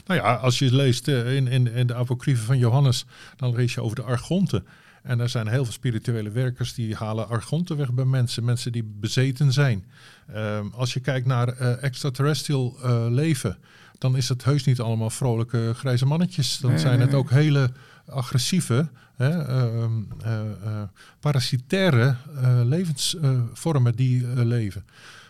[0.07, 3.83] Nou ja, als je leest in, in, in de apocriefen van Johannes, dan lees je
[3.83, 4.66] over de argonten.
[5.03, 8.44] En er zijn heel veel spirituele werkers die halen argonten weg bij mensen.
[8.44, 9.85] Mensen die bezeten zijn.
[10.37, 11.48] Um, als je kijkt naar
[11.79, 12.77] extraterrestrial
[13.11, 13.59] leven
[13.99, 16.59] dan is het heus niet allemaal vrolijke grijze mannetjes.
[16.59, 17.71] Dan nee, zijn het ook hele
[18.07, 19.85] agressieve, hè, uh,
[20.25, 20.83] uh, uh,
[21.21, 22.17] parasitaire
[22.65, 24.85] levensvormen die leven.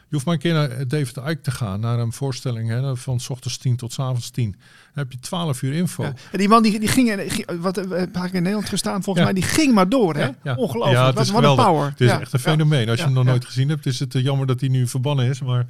[0.09, 3.21] Je hoeft maar een keer naar David Icke te gaan, naar een voorstelling hè, van
[3.21, 4.51] s ochtends 10 tot s avonds 10.
[4.51, 4.61] Dan
[4.95, 6.03] heb je 12 uur info.
[6.03, 6.15] Ja.
[6.33, 9.33] En die man die, die ging, wat heb ik in Nederland gestaan, volgens ja.
[9.33, 10.15] mij, die ging maar door.
[10.15, 10.29] Hè?
[10.43, 10.99] Ja, Ongelooflijk.
[10.99, 11.89] Ja, wat, wat een power.
[11.91, 12.89] Het is echt een fenomeen.
[12.89, 15.41] Als je hem nog nooit gezien hebt, is het jammer dat hij nu verbannen is.
[15.41, 15.67] Maar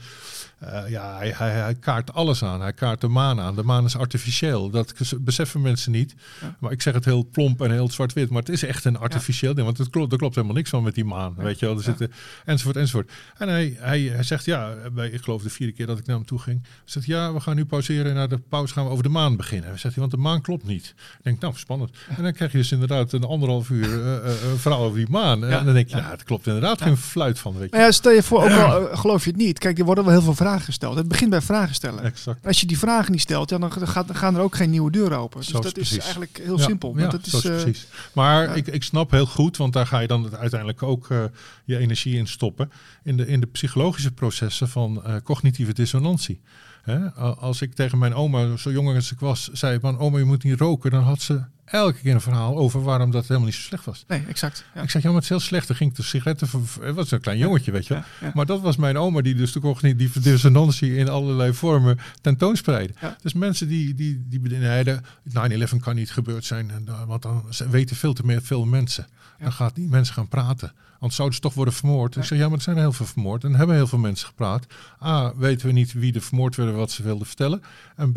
[0.63, 2.61] uh, ja, hij, hij, hij, kaart alles aan.
[2.61, 3.55] Hij kaart de maan aan.
[3.55, 4.71] De maan is artificieel.
[4.71, 6.15] Dat beseffen mensen niet.
[6.41, 6.57] Ja.
[6.59, 8.31] Maar ik zeg het heel plomp en heel zwart-wit.
[8.31, 9.57] Maar het is echt een artificieel ja.
[9.57, 9.67] ding.
[9.67, 11.35] Want het klopt, er klopt helemaal niks van met die maan.
[11.37, 11.77] Weet je wel.
[11.77, 12.13] Er zitten,
[12.45, 13.13] enzovoort, enzovoort.
[13.37, 16.17] En hij, hij, hij zegt, ja, bij, ik geloof de vierde keer dat ik naar
[16.17, 16.63] hem toe ging.
[16.63, 18.07] Hij zegt, ja, we gaan nu pauzeren.
[18.07, 19.69] En na de pauze gaan we over de maan beginnen.
[19.69, 20.95] Hij zegt, want de maan klopt niet.
[21.19, 21.91] Ik denk, nou, spannend.
[22.17, 25.45] En dan krijg je dus inderdaad een anderhalf uur uh, uh, verhaal over die maan.
[25.45, 27.59] En dan denk je, nou, het klopt inderdaad geen fluit van.
[27.59, 27.77] Weet je.
[27.77, 29.59] Ja, stel je voor, ook al geloof je het niet.
[29.59, 30.97] Kijk, er worden wel heel veel vragen gesteld.
[30.97, 32.05] Het begint bij vragen stellen.
[32.05, 32.47] Exact.
[32.47, 34.91] Als je die vragen niet stelt, ja, dan, gaat, dan gaan er ook geen nieuwe
[34.91, 35.39] deuren open.
[35.41, 35.97] Dus Zo dat precies.
[35.97, 36.99] is eigenlijk heel ja, simpel.
[36.99, 37.87] Ja, dat is, is uh, precies.
[38.13, 38.55] Maar ja.
[38.55, 41.25] ik, ik snap heel goed, want daar ga je dan uiteindelijk ook uh,
[41.65, 42.71] je energie in stoppen.
[43.03, 46.41] In de, in de psychologische processen van uh, cognitieve dissonantie.
[46.83, 47.11] Hè?
[47.15, 50.45] Als ik tegen mijn oma, zo jong als ik was, zei van oma je moet
[50.45, 53.61] niet roken, dan had ze elke keer een verhaal over waarom dat helemaal niet zo
[53.61, 54.05] slecht was.
[54.07, 54.65] Nee, exact.
[54.75, 54.83] Ja.
[54.83, 55.67] Ik zeg, ja, maar het is heel slecht.
[55.67, 56.49] Dan ging ik de sigaretten...
[56.81, 58.31] Het was een klein jongetje, weet je ja, ja.
[58.35, 62.95] Maar dat was mijn oma die dus de cognitieve dissonantie in allerlei vormen tentoonspreidde.
[63.23, 65.05] Dus mensen die, die, die beneden...
[65.29, 66.71] 9-11 kan niet gebeurd zijn,
[67.07, 69.07] want dan weten veel te meer veel mensen.
[69.41, 70.73] Dan gaat die mensen gaan praten.
[70.93, 72.17] Anders zouden ze toch worden vermoord.
[72.17, 73.45] Ik zeg, ja, maar er zijn heel veel vermoord.
[73.45, 74.67] En hebben heel veel mensen gepraat.
[75.03, 77.63] A, weten we niet wie er vermoord werden, wat ze wilden vertellen.
[77.97, 78.15] En B,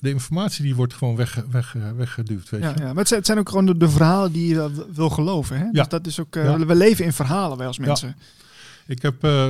[0.00, 2.50] de informatie die wordt gewoon weg, weg, weggeduwd.
[2.50, 2.82] Weet ja, je?
[2.82, 5.58] ja, maar het zijn ook gewoon de, de verhalen die je wil geloven.
[5.58, 5.64] Hè?
[5.64, 5.70] Ja.
[5.70, 6.66] Dus dat is ook, uh, ja.
[6.66, 8.08] we leven in verhalen, wij als mensen.
[8.08, 8.24] Ja.
[8.86, 9.48] Ik heb uh,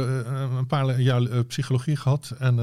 [0.56, 2.35] een paar jaar psychologie gehad.
[2.38, 2.56] En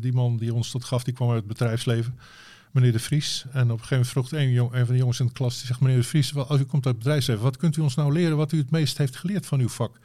[0.00, 2.14] die man die ons dat gaf, die kwam uit het bedrijfsleven
[2.72, 3.44] meneer De Vries.
[3.52, 5.56] En op een gegeven moment vroeg een, jong, een van de jongens in de klas,
[5.56, 7.94] die zegt, meneer De Vries, als u komt uit het bedrijfsleven, wat kunt u ons
[7.94, 9.98] nou leren wat u het meest heeft geleerd van uw vak?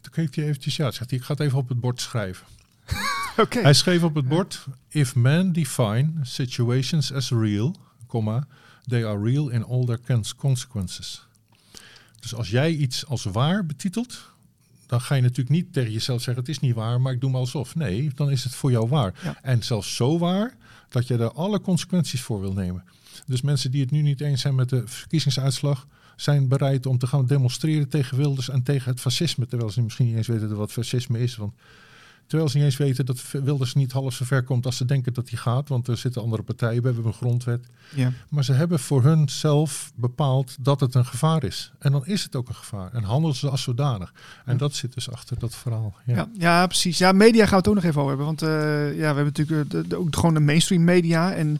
[0.00, 2.46] Toen keek hij eventjes, ja, zegt hij, ik ga het even op het bord schrijven.
[3.36, 3.62] okay.
[3.62, 7.76] Hij schreef op het bord, if men define situations as real,
[8.06, 8.46] comma,
[8.86, 10.00] they are real in all their
[10.36, 11.26] consequences.
[12.20, 14.30] Dus als jij iets als waar betitelt,
[14.86, 17.30] dan ga je natuurlijk niet tegen jezelf zeggen, het is niet waar, maar ik doe
[17.30, 17.74] maar alsof.
[17.74, 19.14] Nee, dan is het voor jou waar.
[19.22, 19.38] Ja.
[19.42, 20.56] En zelfs zo waar
[20.90, 22.84] dat je er alle consequenties voor wil nemen.
[23.26, 27.06] Dus mensen die het nu niet eens zijn met de verkiezingsuitslag, zijn bereid om te
[27.06, 29.46] gaan demonstreren tegen Wilders en tegen het fascisme.
[29.46, 31.36] Terwijl ze misschien niet eens weten wat fascisme is.
[31.36, 31.52] Want
[32.30, 35.12] Terwijl ze niet eens weten dat Wilders niet half zo ver komt als ze denken
[35.14, 35.68] dat hij gaat.
[35.68, 37.66] Want er zitten andere partijen bij, we hebben een grondwet.
[37.94, 38.12] Ja.
[38.28, 41.72] Maar ze hebben voor hunzelf bepaald dat het een gevaar is.
[41.78, 42.92] En dan is het ook een gevaar.
[42.92, 44.12] En handelen ze als zodanig.
[44.44, 45.94] En dat zit dus achter dat verhaal.
[46.04, 46.98] Ja, Ja, ja, precies.
[46.98, 48.26] Ja, media gaan we het ook nog even over hebben.
[48.26, 48.48] Want eh,
[48.98, 51.32] ja, we hebben natuurlijk eh, de, ook gewoon de mainstream media.
[51.34, 51.58] En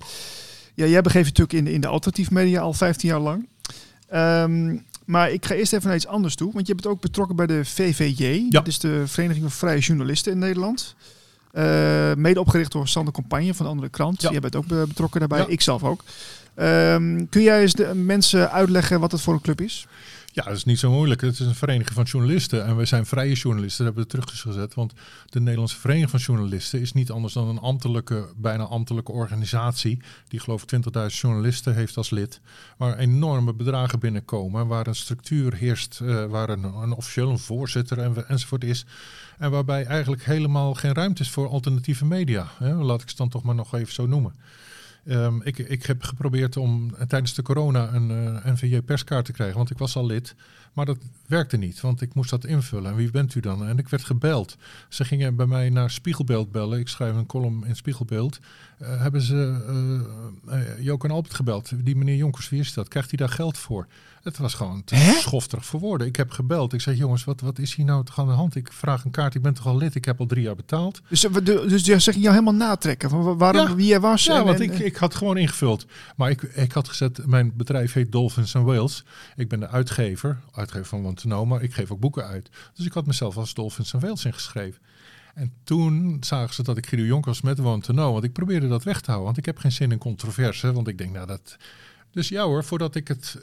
[0.75, 3.49] ja, jij begeeft natuurlijk in, de- in de alternatief media al 15 jaar lang.
[4.09, 4.77] Ehm,
[5.11, 6.53] maar ik ga eerst even naar iets anders toe.
[6.53, 8.47] Want je bent ook betrokken bij de VVJ.
[8.49, 10.95] Dat is de Vereniging van Vrije Journalisten in Nederland.
[11.53, 14.23] Eh, mede opgericht door Sander Campagne van de andere krant.
[14.23, 14.31] Ja.
[14.31, 15.39] Jij bent ook betrokken daarbij.
[15.39, 15.47] Ja.
[15.47, 16.05] Ik zelf ook.
[16.55, 19.87] Ehm, kun jij eens de mensen uitleggen wat het voor een club is?
[20.33, 21.21] Ja, dat is niet zo moeilijk.
[21.21, 22.65] Het is een vereniging van journalisten.
[22.65, 23.85] En wij zijn vrije journalisten.
[23.85, 24.75] Dat hebben we teruggezet.
[24.75, 24.93] Want
[25.27, 29.99] de Nederlandse Vereniging van Journalisten is niet anders dan een ambtelijke, bijna ambtelijke organisatie.
[30.29, 32.41] Die geloof ik 20.000 journalisten heeft als lid.
[32.77, 34.67] Waar enorme bedragen binnenkomen.
[34.67, 36.01] Waar een structuur heerst.
[36.01, 38.85] eh, waar een, een officieel een voorzitter en, enzovoort is.
[39.39, 42.47] En waarbij eigenlijk helemaal geen ruimte is voor alternatieve media.
[42.59, 42.75] Hè?
[42.75, 44.35] Laat ik het dan toch maar nog even zo noemen.
[45.07, 48.11] Ehm, ik, ik heb geprobeerd om eh, tijdens de corona een
[48.45, 50.35] eh, NVJ-perskaart te krijgen, want ik was al lid.
[50.73, 52.91] Maar dat werkte niet, want ik moest dat invullen.
[52.91, 53.67] En wie bent u dan?
[53.67, 54.57] En ik werd gebeld.
[54.89, 56.79] Ze gingen bij mij naar Spiegelbeeld bellen.
[56.79, 58.39] Ik schrijf een column in Spiegelbeeld.
[58.79, 59.57] Eh, hebben ze
[60.49, 61.71] eh, Joke en Albert gebeld.
[61.85, 62.89] Die meneer Jonkers, wie is dat?
[62.89, 63.87] Krijgt hij daar geld voor?
[64.23, 65.13] Het was gewoon te Hè?
[65.13, 66.07] schofterig voor woorden.
[66.07, 66.73] Ik heb gebeld.
[66.73, 68.55] Ik zei, jongens, wat, wat is hier nou aan de hand?
[68.55, 69.95] Ik vraag een kaart, ik ben toch al lid?
[69.95, 71.01] Ik heb al drie jaar betaald.
[71.09, 71.21] Dus,
[71.83, 73.75] dus zeg je jou helemaal natrekken van wa- waarom, Ja.
[73.75, 74.25] wie jij was.
[74.25, 75.87] Ja, en- want en- ik, ik had gewoon ingevuld.
[76.17, 79.05] Maar ik, ik had gezet, mijn bedrijf heet Dolphins and Whales.
[79.37, 82.51] Ik ben de uitgever, uitgever van Want to Know, maar ik geef ook boeken uit.
[82.75, 84.81] Dus ik had mezelf als Dolphins and Whales ingeschreven.
[85.35, 88.13] En toen zagen ze dat ik Guido Jonk was met Want to Know.
[88.13, 89.25] Want ik probeerde dat weg te houden.
[89.25, 90.73] Want ik heb geen zin in controverse.
[90.73, 91.57] Want ik denk, nou dat...
[92.11, 93.39] Dus ja hoor, voordat ik het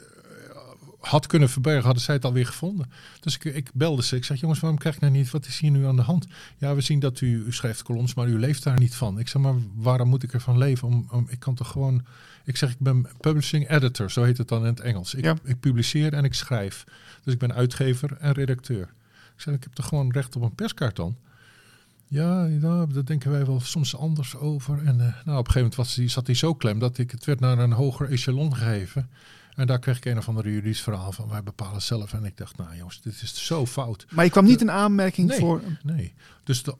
[0.98, 2.90] had kunnen verbergen, hadden zij het alweer gevonden.
[3.20, 4.16] Dus ik, ik belde ze.
[4.16, 5.30] Ik zeg, jongens, waarom krijg ik nou niet?
[5.30, 6.26] Wat is hier nu aan de hand?
[6.58, 9.18] Ja, we zien dat u, u schrijft columns, maar u leeft daar niet van.
[9.18, 10.88] Ik zeg, maar waarom moet ik ervan leven?
[10.88, 12.04] Om, om, ik kan toch gewoon...
[12.44, 15.14] Ik zeg, ik ben publishing editor, zo heet het dan in het Engels.
[15.14, 15.36] Ik, Ja.
[15.44, 16.84] ik publiceer en ik schrijf.
[17.22, 18.82] Dus ik ben uitgever en redacteur.
[19.34, 21.16] Ik zeg, ik heb toch gewoon recht op een perskaart dan?
[22.06, 24.78] Ja, ja, daar denken wij wel soms anders over.
[24.84, 27.10] En eh, nou, op een gegeven moment was die, zat hij zo klem dat ik
[27.10, 29.08] het werd naar een hoger echelon gegeven.
[29.58, 31.28] En daar kreeg ik een of andere juridisch verhaal van.
[31.28, 32.12] Wij bepalen zelf.
[32.12, 34.06] En ik dacht, nou jongens, dit is zo fout.
[34.10, 35.38] Maar je kwam niet in aanmerking Nee.
[35.38, 35.62] voor.
[35.82, 36.14] Nee.
[36.44, 36.74] Dus de,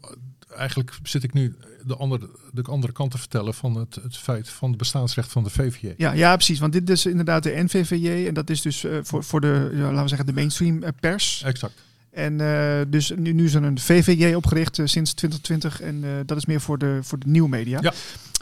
[0.57, 4.49] eigenlijk zit ik nu de andere, de andere kant te vertellen van het, het feit
[4.49, 5.95] van het bestaansrecht van de VVJ.
[5.97, 6.59] Ja, ja, precies.
[6.59, 8.27] Want dit is inderdaad de NVVJ.
[8.27, 10.91] En dat is dus eh, voor, voor de, ja, laten we zeggen, de mainstream eh,
[11.01, 11.43] pers.
[11.45, 11.75] Exact.
[12.11, 15.81] En eh, dus nu, nu is er een VVJ opgericht sinds 2020.
[15.81, 17.79] En dat is meer voor de, voor de nieuwe media.
[17.83, 17.93] Ja.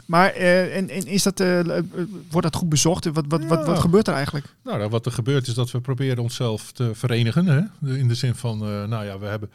[0.07, 1.83] Maar eh, en, en is dat, eh, eh,
[2.29, 3.05] wordt dat goed bezocht?
[3.05, 4.45] Wat, wat, wat, wat gebeurt er eigenlijk?
[4.63, 7.45] Nou, nou, wat er gebeurt is dat we proberen onszelf te verenigen.
[7.45, 7.95] Hè?
[7.97, 8.57] In de zin van,
[8.89, 9.49] nou ja, we hebben,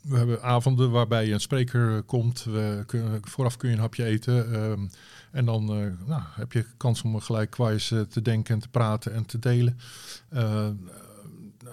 [0.00, 2.44] we hebben avonden waarbij een spreker komt.
[2.44, 2.84] We
[3.22, 4.52] vooraf kun je een hapje eten.
[4.54, 4.86] ehm,
[5.30, 5.64] en dan
[6.06, 9.78] nou, heb je kans om gelijkwijs eh, te denken en te praten en te delen.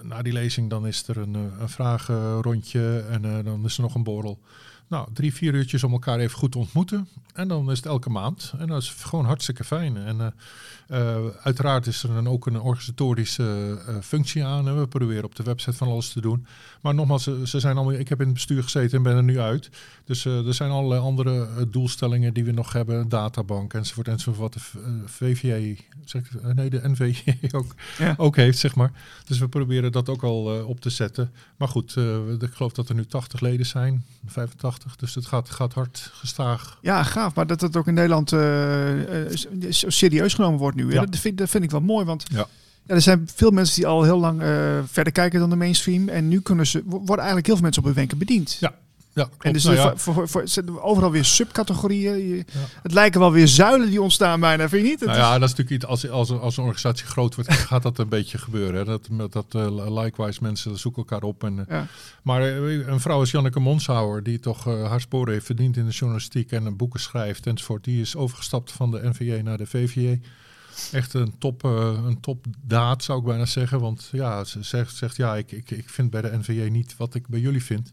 [0.02, 4.02] Na die lezing dan is er een, een vragenrondje en dan is er nog een
[4.02, 4.38] borrel.
[4.94, 7.08] Nou, drie, vier uurtjes om elkaar even goed te ontmoeten.
[7.32, 8.52] En dan is het elke maand.
[8.58, 9.96] En dat is gewoon hartstikke fijn.
[9.96, 10.26] En eh,
[10.88, 14.66] eh, uiteraard is er dan ook een organisatorische eh, functie aan.
[14.66, 14.74] Hè.
[14.74, 16.46] We proberen op de website van alles te doen.
[16.80, 19.22] Maar nogmaals, ze, ze zijn allemaal, ik heb in het bestuur gezeten en ben er
[19.22, 19.70] nu uit.
[20.04, 23.08] Dus eh, er zijn allerlei andere doelstellingen die we nog hebben.
[23.08, 24.54] Databank enzovoort enzovoort.
[24.54, 28.14] Wat de VVJ, zeg ik, nee de NVJ ook, Ja.
[28.16, 28.92] ook heeft, zeg maar.
[29.24, 31.32] Dus we proberen dat ook al op te zetten.
[31.56, 31.96] Maar goed,
[32.40, 34.96] ik geloof dat er nu 80 leden zijn, 85.
[34.96, 36.78] Dus het gaat, gaat hard gestaag.
[36.82, 37.34] Ja, gaaf.
[37.34, 38.28] Maar dat het ook in Nederland
[39.88, 40.92] serieus genomen wordt nu.
[40.92, 41.00] Ja.
[41.04, 42.04] Dat, vind, dat vind ik wel mooi.
[42.04, 42.46] Want Ja.
[42.86, 44.48] Ja, er zijn veel mensen die al heel lang eh,
[44.86, 46.08] verder kijken dan de mainstream.
[46.08, 48.56] En nu kunnen ze, wo- worden eigenlijk heel veel mensen op hun wenken bediend.
[48.60, 48.74] Ja,
[49.14, 49.44] Ja, klopt.
[49.44, 52.36] En dus Nou ja, voor, voor, voor- overal weer subcategorieën.
[52.36, 52.42] Ja.
[52.82, 55.00] Het lijken wel weer zuilen die ontstaan bijna, vind je niet?
[55.00, 57.52] Het Nou is- ja, dat is natuurlijk iets, als, als, als een organisatie groot wordt,
[57.52, 58.74] gaat dat een beetje gebeuren.
[58.78, 58.84] Hè?
[58.84, 61.44] Dat, dat eh, likewise mensen zoeken elkaar op.
[61.44, 61.86] En, eh, ja.
[62.22, 66.50] maar een vrouw als Janneke Monshouwer, die toch haar sporen heeft verdiend in de journalistiek
[66.52, 70.20] en een boeken schrijft enzovoort, die is overgestapt van de NVJ naar de VVJ.
[70.92, 73.80] Echt een top, eh, een topdaad zou ik bijna zeggen.
[73.80, 77.14] Want ja, ze zegt, zegt ja, ik, ik, ik vind bij de NVJ niet wat
[77.14, 77.92] ik bij jullie vind.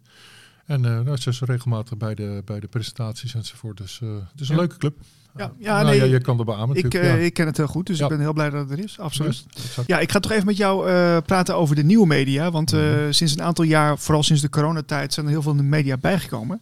[0.65, 3.77] En eh nou, ze is regelmatig bij de, bij de presentaties enzovoort.
[3.77, 4.61] Dus eh, het is een Ja.
[4.61, 4.97] leuke club.
[5.37, 6.99] Ja, ja, Nou nee, ja, je kan er beamen ik, ja.
[7.01, 8.03] ik ken het heel goed, dus Ja.
[8.03, 8.99] ik ben heel blij dat het er is.
[8.99, 9.45] Absoluut.
[9.87, 10.85] Ja, ik ga toch even met jou
[11.21, 12.51] praten over de nieuwe media.
[12.51, 13.11] Want Mhm.
[13.11, 16.61] sinds een aantal jaar, vooral sinds de coronatijd, zijn er heel veel media bijgekomen.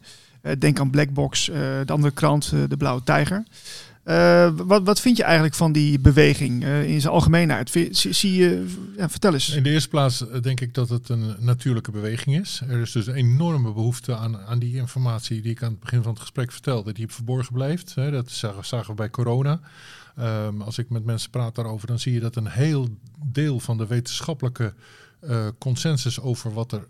[0.59, 3.43] Denk aan Blackbox, de andere krant, de Blauwe Tijger.
[4.09, 7.69] Uh, wat, wat vind je eigenlijk van die beweging uh, in zijn algemeenheid?
[7.91, 8.65] Zie, je,
[8.97, 9.49] vertel eens.
[9.49, 12.61] In de eerste plaats denk ik dat het een natuurlijke beweging is.
[12.69, 16.01] Er is dus een enorme behoefte aan, aan die informatie die ik aan het begin
[16.03, 17.95] van het gesprek vertelde, die verborgen blijft.
[17.95, 19.59] Dat zagen, we bij corona.
[20.19, 22.87] Um, als ik met mensen praat daarover, dan zie je dat een heel
[23.25, 24.73] deel van de wetenschappelijke
[25.57, 26.87] consensus over wat er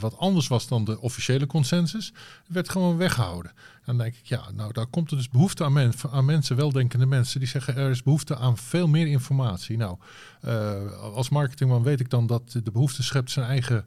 [0.00, 2.12] wat anders was dan de officiële consensus,
[2.46, 3.52] werd gewoon weggehouden.
[3.84, 7.06] Dan denk ik, ja, nou daar komt er dus behoefte aan, men, aan mensen, weldenkende
[7.06, 9.76] mensen, die zeggen er is behoefte aan veel meer informatie.
[9.76, 9.96] Nou,
[10.44, 13.84] uh, als marketingman weet ik dan dat de behoefte schept zijn eigen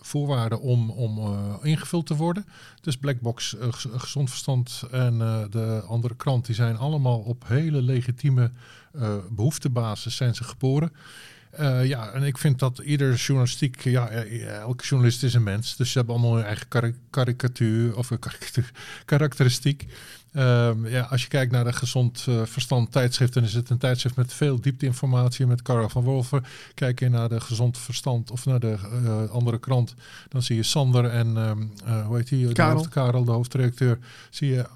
[0.00, 2.46] voorwaarden om, om uh, ingevuld te worden.
[2.80, 5.18] Dus Blackbox, uh, Gezond Verstand en
[5.50, 8.50] de andere krant, die zijn allemaal op hele legitieme
[9.30, 10.92] behoeftebasis zijn ze geboren.
[11.60, 15.76] Uh, ja, en ik vind dat ieder journalistiek, ja, elke journalist is een mens.
[15.76, 16.66] Dus ze hebben allemaal hun eigen
[17.10, 18.70] karikatuur of karikatuur,
[19.04, 19.86] karakteristiek.
[20.36, 23.78] Um, ja, als je kijkt naar de gezond uh, verstand tijdschrift, dan is het een
[23.78, 26.48] tijdschrift met veel diepteinformatie met Karel van Wolfer.
[26.74, 29.94] Kijk je naar de gezond verstand of naar de uh, andere krant,
[30.28, 31.26] dan zie je Sander en
[31.86, 32.52] uh, hoe heet die?
[32.52, 32.72] Karel.
[32.72, 33.98] De, hoofd, Karel, de hoofdredacteur.
[34.30, 34.66] Zie je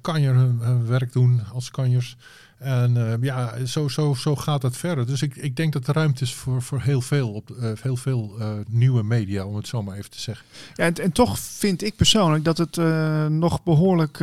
[0.00, 2.16] kanjer hun, hun werk doen als kanjers.
[2.64, 5.06] En uh, ja, zo, zo, zo gaat het verder.
[5.06, 7.96] Dus ik, ik denk dat er ruimte is voor, voor heel veel, op, uh, heel
[7.96, 10.46] veel uh, nieuwe media, om het zo maar even te zeggen.
[10.74, 12.76] Ja, en, en toch vind ik persoonlijk dat het
[13.30, 14.18] nog behoorlijk.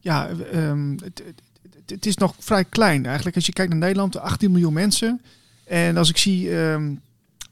[0.00, 1.42] ja, um, het, het,
[1.86, 3.36] het, is nog vrij klein eigenlijk.
[3.36, 5.20] Als je kijkt naar Nederland, 18 miljoen mensen.
[5.64, 6.56] En als ik zie.
[6.56, 7.00] Um,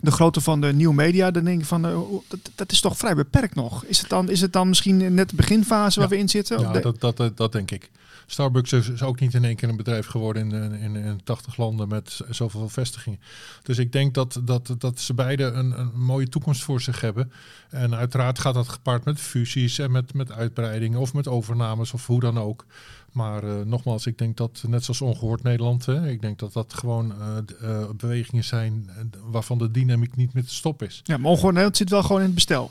[0.00, 2.96] de grootte van de nieuwe media, dan denk ik van, uh, dat, dat is toch
[2.96, 3.85] vrij beperkt nog.
[3.85, 6.61] Is het dan, is het dan misschien net de beginfase waar we in zitten?
[6.61, 7.90] Ja, dat, dat, dat denk ik.
[8.31, 11.88] Starbucks is ook niet in één keer een bedrijf geworden in, in, in 80 landen
[11.88, 13.21] met zoveel vestigingen.
[13.62, 17.33] Dus ik denk dat, dat, dat ze beide een, een mooie toekomst voor zich hebben.
[17.71, 22.07] En uiteraard gaat dat gepaard met fusies en met, met uitbreidingen of met overnames of
[22.07, 22.64] hoe dan ook.
[23.12, 26.75] Maar uh, nogmaals, ik denk dat net zoals ongehoord Nederland, hè, ik denk dat dat
[26.75, 28.91] gewoon uh, uh, bewegingen zijn
[29.31, 31.01] waarvan de dynamiek niet meer te stoppen is.
[31.05, 32.71] Ja, maar ongehoord Nederland zit wel gewoon in het bestel.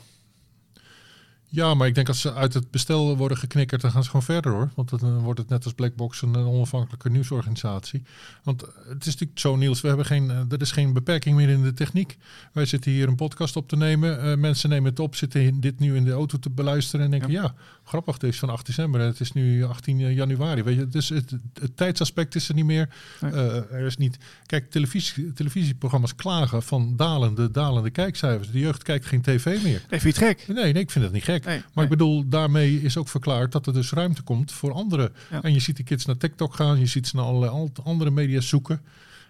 [1.50, 4.24] Ja, maar ik denk als ze uit het bestel worden geknikkerd, dan gaan ze gewoon
[4.24, 4.70] verder hoor.
[4.74, 8.02] Want dan wordt het net als Blackbox een onafhankelijke nieuwsorganisatie.
[8.42, 11.62] Want het is natuurlijk zo, Niels, we hebben geen, er is geen beperking meer in
[11.62, 12.16] de techniek.
[12.52, 14.24] Wij zitten hier een podcast op te nemen.
[14.24, 17.30] Uh, mensen nemen het op, zitten dit nu in de auto te beluisteren en denken,
[17.30, 17.54] ja, ja
[17.88, 20.62] grappig, het is van 8 december en het is nu 18 januari.
[20.62, 22.88] Weet je, dus het, het tijdsaspect is er niet meer.
[23.20, 23.32] Nee.
[23.32, 24.18] Uh, er is niet.
[24.46, 28.50] Kijk, televisie, televisieprogramma's klagen van dalende, dalende kijkcijfers.
[28.50, 29.82] De jeugd kijkt geen tv meer.
[29.90, 30.44] Je het gek?
[30.48, 31.37] Nee, nee, ik vind het niet gek.
[31.44, 31.84] Nee, maar nee.
[31.84, 35.12] ik bedoel, daarmee is ook verklaard dat er dus ruimte komt voor anderen.
[35.30, 35.42] Ja.
[35.42, 38.40] En je ziet de kids naar TikTok gaan, je ziet ze naar allerlei andere media
[38.40, 38.80] zoeken.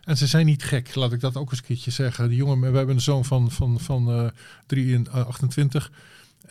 [0.04, 2.28] En ze zijn niet gek, laat ik dat ook eens een keertje zeggen.
[2.28, 4.28] Die jongen, we hebben een zoon van, van, van uh,
[4.66, 5.90] 3 en, uh, 28.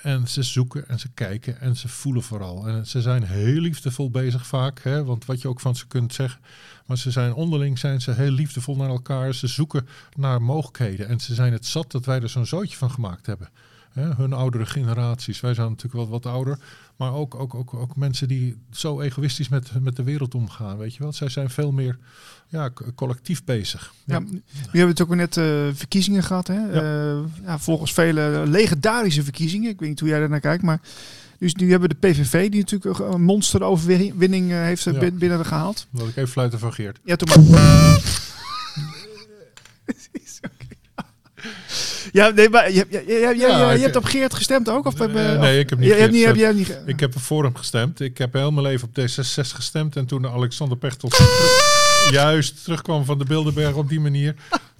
[0.02, 2.68] En ze zoeken en ze kijken en ze voelen vooral.
[2.68, 4.80] En ze zijn heel liefdevol bezig vaak.
[4.84, 6.42] Hè, want wat je ook van ze kunt zeggen.
[6.86, 9.34] Maar ze zijn onderling zijn ze heel liefdevol naar elkaar.
[9.34, 11.08] Ze zoeken naar mogelijkheden.
[11.08, 13.50] En ze zijn het zat dat wij er zo'n zootje van gemaakt hebben.
[13.98, 15.40] Hè, hun oudere generaties.
[15.40, 16.60] Wij zijn natuurlijk wat, wat ouder.
[16.96, 20.78] Maar ook, ook, ook, ook mensen die zo egoïstisch met, met de wereld omgaan.
[20.78, 21.14] Weet je wel?
[21.14, 21.98] Zij zijn veel meer
[22.48, 23.94] ja, collectief bezig.
[24.06, 24.20] Ja.
[24.20, 26.48] Nu hebben we het ook net uh, verkiezingen gehad.
[26.48, 26.54] Hè?
[26.54, 27.14] Ja.
[27.14, 29.70] Uh, ja, volgens vele legendarische verkiezingen.
[29.70, 30.64] Ik weet niet hoe jij daar naar kijkt.
[30.64, 30.82] Maar
[31.40, 35.12] dus nu hebben we de PVV, die natuurlijk een monsteroverwinning uh, heeft ja.
[35.12, 35.88] binnen gehaald.
[35.90, 37.00] Dat ik even fluiten van Geert.
[37.04, 38.02] Ja, toen maar.
[42.12, 44.86] Ja, nee, maar je, je, je, je, ja, je hebt op Geert gestemd ook?
[44.86, 47.44] Of, uh, nee, ik heb niet, je, hebt niet, heb, je niet Ik heb voor
[47.44, 48.00] hem gestemd.
[48.00, 49.96] Ik heb heel mijn leven op D66 gestemd.
[49.96, 51.18] En toen Alexander Pechtold
[52.12, 54.36] juist terugkwam van de Bilderberg op die manier...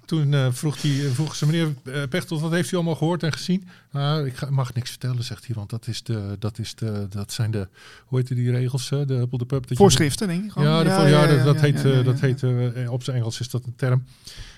[0.08, 3.32] Toen uh, vroeg, die, vroeg ze meneer uh, Pechtold, wat heeft u allemaal gehoord en
[3.32, 3.68] gezien?
[3.92, 7.06] Nou, ik ga, mag niks vertellen, zegt hij, want dat, is de, dat, is de,
[7.10, 7.68] dat zijn de,
[8.04, 8.88] hoe heet die regels?
[8.88, 9.64] De Huppel de Pub.
[9.68, 10.54] Voorschriften, denk ik.
[10.54, 12.42] Ja, de, ja, ja, dat heet, dat heet
[12.88, 14.04] op zijn Engels is dat een term.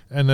[0.08, 0.26] En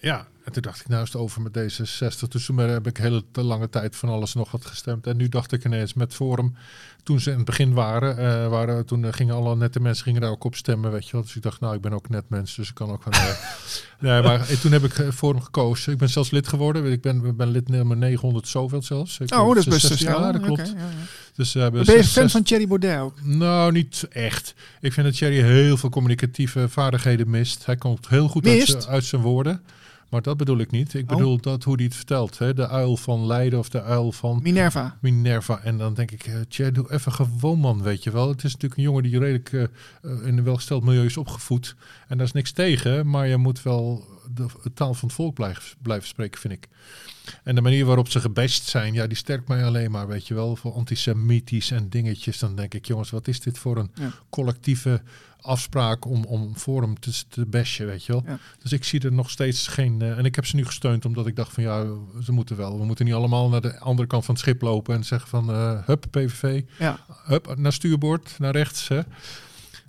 [0.00, 2.28] ja, en toen dacht ik, nou is het over met D66.
[2.28, 5.06] Dus toen heb ik hele te lange tijd van alles nog wat gestemd.
[5.06, 6.54] En nu dacht ik ineens met Forum,
[7.02, 10.20] toen ze in het begin waren, uh, waren toen uh, gingen alle nette mensen gingen
[10.20, 11.22] daar ook op stemmen, weet je wel.
[11.22, 13.12] Dus ik dacht, nou, ik ben ook net mens, dus ik kan ook van...
[13.14, 13.28] Uh,
[14.00, 15.92] nee, maar en toen heb ik Forum gekozen.
[15.92, 16.92] Ik ben zelfs lid geworden.
[16.92, 19.18] Ik ben, ben lid nummer 900 zoveel zelfs.
[19.18, 20.60] Ik oh, dat is best Ja, dat klopt.
[20.60, 21.06] Okay, ja, ja.
[21.34, 23.22] Dus, uh, ben je fan van Thierry Baudet ook?
[23.22, 24.54] Nou, niet echt.
[24.80, 27.66] Ik vind dat Thierry heel veel communicatieve vaardigheden mist.
[27.66, 29.62] Hij komt heel goed uit zijn woorden.
[30.08, 30.94] Maar dat bedoel ik niet.
[30.94, 31.42] Ik bedoel oh.
[31.42, 32.38] dat hoe hij het vertelt.
[32.38, 32.54] Hè?
[32.54, 34.40] De uil van Leiden of de uil van...
[34.42, 34.98] Minerva.
[35.00, 35.60] Minerva.
[35.60, 38.28] En dan denk ik, uh, tja, doe even gewoon man, weet je wel.
[38.28, 39.62] Het is natuurlijk een jongen die redelijk uh,
[40.02, 41.76] in een welgesteld milieu is opgevoed.
[42.08, 43.10] En daar is niks tegen.
[43.10, 46.68] Maar je moet wel de, taal van het volk blijven, blijven spreken, vind ik.
[47.44, 50.34] En de manier waarop ze gebest zijn, ja, die sterkt mij alleen maar, weet je
[50.34, 52.38] wel, voor antisemitisch en dingetjes.
[52.38, 53.90] Dan denk ik, jongens, wat is dit voor een
[54.30, 55.02] collectieve
[55.40, 58.24] afspraak om, om Forum te, te bashen, weet je wel.
[58.62, 60.00] Dus ik zie er nog steeds geen...
[60.02, 61.84] Uh, en ik heb ze nu gesteund omdat ik dacht van ja,
[62.22, 62.78] ze moeten wel.
[62.78, 65.50] We moeten niet allemaal naar de andere kant van het schip lopen en zeggen van
[65.50, 66.98] uh, hup, PVV, ja.
[67.24, 68.88] hup, naar stuurboord, naar rechts.
[68.88, 69.00] Hè.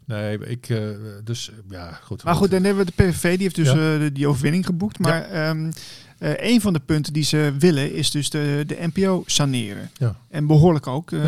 [0.10, 0.90] Nee, ik, uh,
[1.24, 2.24] dus ja, goed.
[2.24, 4.10] Maar goed, dan hebben we de PVV, die heeft dus ja.
[4.10, 5.00] die overwinning geboekt.
[5.00, 5.50] Maar ja.
[5.50, 5.72] um,
[6.18, 9.90] een van de punten die ze willen is dus de, de NPO saneren.
[9.98, 10.16] Ja.
[10.30, 11.10] En behoorlijk ook.
[11.10, 11.22] Weet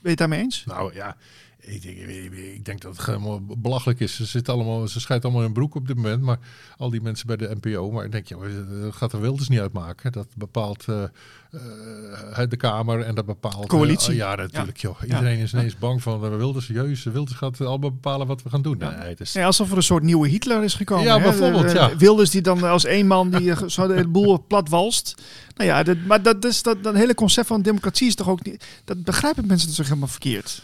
[0.00, 0.64] je het daarmee eens?
[0.66, 1.16] Nou ja,
[1.60, 4.16] ik, ik, ik, denk dat het helemaal belachelijk is.
[4.16, 6.22] Ze, zitten allemaal, ze schijt allemaal in broek op dit moment.
[6.22, 6.38] Maar
[6.76, 7.90] al die mensen bij de NPO.
[7.90, 8.36] Maar ik denk, ja,
[8.82, 10.12] dat gaat er Wilders niet uitmaken.
[10.12, 11.02] Dat bepaalt uh,
[11.50, 13.66] uh, de Kamer en dat bepaalt...
[13.66, 14.10] Coalitie.
[14.10, 14.76] Uh, ja, natuurlijk.
[14.76, 14.88] Ja.
[14.88, 15.02] Joh.
[15.02, 16.66] Iedereen is ineens bang van Wilders.
[16.66, 18.78] Jezus, Wilders gaat allemaal bepalen wat we gaan doen.
[18.78, 19.32] Nee, het is...
[19.32, 21.04] nee, alsof er een soort nieuwe Hitler is gekomen.
[21.04, 21.72] Ja, bijvoorbeeld.
[21.72, 21.96] Ja.
[21.96, 25.22] Wilders die dan als één man die zo de boel plat walst.
[25.56, 28.44] Nou ja, dat, maar dat, is, dat, dat hele concept van democratie is toch ook
[28.44, 28.64] niet...
[28.84, 30.62] Dat begrijpen mensen toch helemaal verkeerd.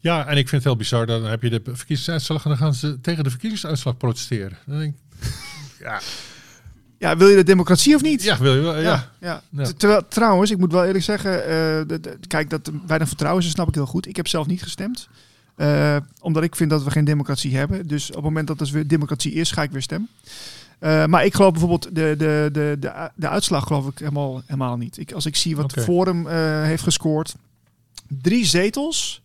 [0.00, 1.06] Ja, en ik vind het heel bizar.
[1.06, 4.58] Dan heb je de verkiezingsuitslag en dan gaan ze tegen de verkiezingsuitslag protesteren.
[4.66, 5.32] Dan denk ik,
[5.86, 6.00] ja.
[6.98, 8.22] Ja, wil je de democratie of niet?
[8.22, 8.76] Ja, wil je wel.
[8.76, 8.80] Ja.
[8.80, 9.42] ja, ja.
[9.50, 9.72] ja.
[9.76, 13.50] Terwijl, trouwens, ik moet wel eerlijk zeggen, uh, de, de, kijk, dat weinig vertrouwen is,
[13.50, 14.06] snap ik heel goed.
[14.06, 15.08] Ik heb zelf niet gestemd.
[15.56, 17.86] Uh, omdat ik vind dat we geen democratie hebben.
[17.86, 20.08] Dus op het moment dat er weer democratie is, ga ik weer stemmen.
[20.80, 24.76] Uh, maar ik geloof bijvoorbeeld de, de, de, de, de uitslag geloof ik helemaal, helemaal
[24.76, 24.98] niet.
[24.98, 25.84] Ik, als ik zie wat okay.
[25.84, 26.26] Forum
[26.62, 27.34] heeft gescoord.
[28.08, 29.22] Drie zetels.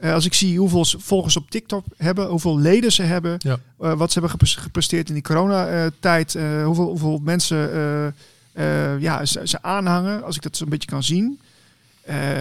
[0.00, 3.58] Uh, als ik zie hoeveel volgers op TikTok hebben, hoeveel leden ze hebben, ja.
[3.80, 7.56] uh, wat ze hebben gepresteerd in die coronatijd, uh, hoeveel, hoeveel mensen
[9.00, 11.40] ja, ze, ze, aanhangen, als ik dat zo'n beetje kan zien,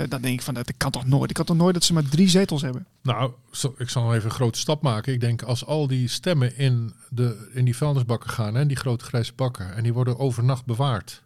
[0.10, 1.30] dan denk ik van dat kan toch nooit.
[1.30, 2.86] Ik kan toch nooit dat ze maar drie zetels hebben.
[3.02, 3.32] Nou,
[3.78, 5.14] ik zal nog even een grote stap maken.
[5.14, 9.06] Ik denk als al die stemmen in, de, in die vuilnisbakken gaan, hè, die grote
[9.06, 11.24] grijze bakken, en die worden overnacht bewaard.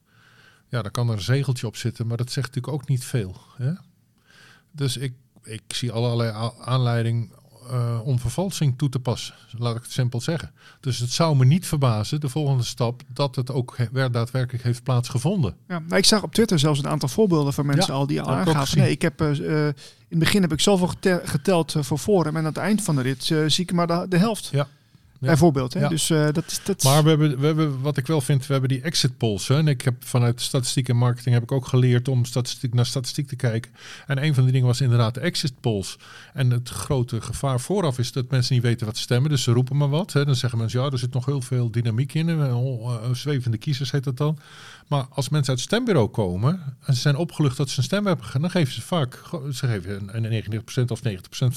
[0.69, 3.41] Ja, dan kan er een zegeltje op zitten, maar dat zegt natuurlijk ook niet veel.
[3.57, 3.71] Hè?
[4.71, 5.13] Dus ik
[5.43, 7.31] ik zie allerlei aanleiding
[7.71, 9.35] uh, om vervalsing toe te passen.
[9.57, 10.51] Laat ik het simpel zeggen.
[10.79, 15.55] Dus het zou me niet verbazen, de volgende stap, dat het ook daadwerkelijk heeft plaatsgevonden.
[15.67, 18.21] Ja, maar ik zag op Twitter zelfs een aantal voorbeelden van mensen ja, al die
[18.21, 18.77] al aangaven.
[18.77, 19.73] Nee, ik heb uh, in
[20.09, 20.91] het begin heb ik zoveel
[21.23, 24.17] geteld voor Forum en aan het eind van de rit zie ik maar de, de
[24.17, 24.49] helft.
[24.51, 24.67] Ja.
[25.29, 25.73] Bijvoorbeeld.
[25.73, 25.79] Hè?
[25.79, 25.87] Ja.
[25.87, 26.83] Dus uh, dat is dat.
[26.83, 29.47] Maar we hebben, we hebben, wat ik wel vind, we hebben die exit polls.
[29.47, 29.57] Hè?
[29.57, 33.27] En ik heb vanuit statistiek en marketing heb ik ook geleerd om statistiek naar statistiek
[33.27, 33.71] te kijken.
[34.07, 35.97] En een van die dingen was inderdaad de exit polls.
[36.33, 39.29] En het grote gevaar vooraf is dat mensen niet weten wat stemmen.
[39.29, 40.13] Dus ze roepen maar wat.
[40.13, 40.25] Hè?
[40.25, 42.27] Dan zeggen mensen, ja, er zit nog heel veel dynamiek in.
[42.29, 44.37] Uh, zwevende kiezers heet dat dan.
[44.87, 48.05] Maar als mensen uit het stembureau komen en ze zijn opgelucht dat ze een stem
[48.05, 49.19] hebben gegeven, dan geven ze vaak,
[49.51, 50.43] ze geven een
[50.85, 51.03] 99% of 90%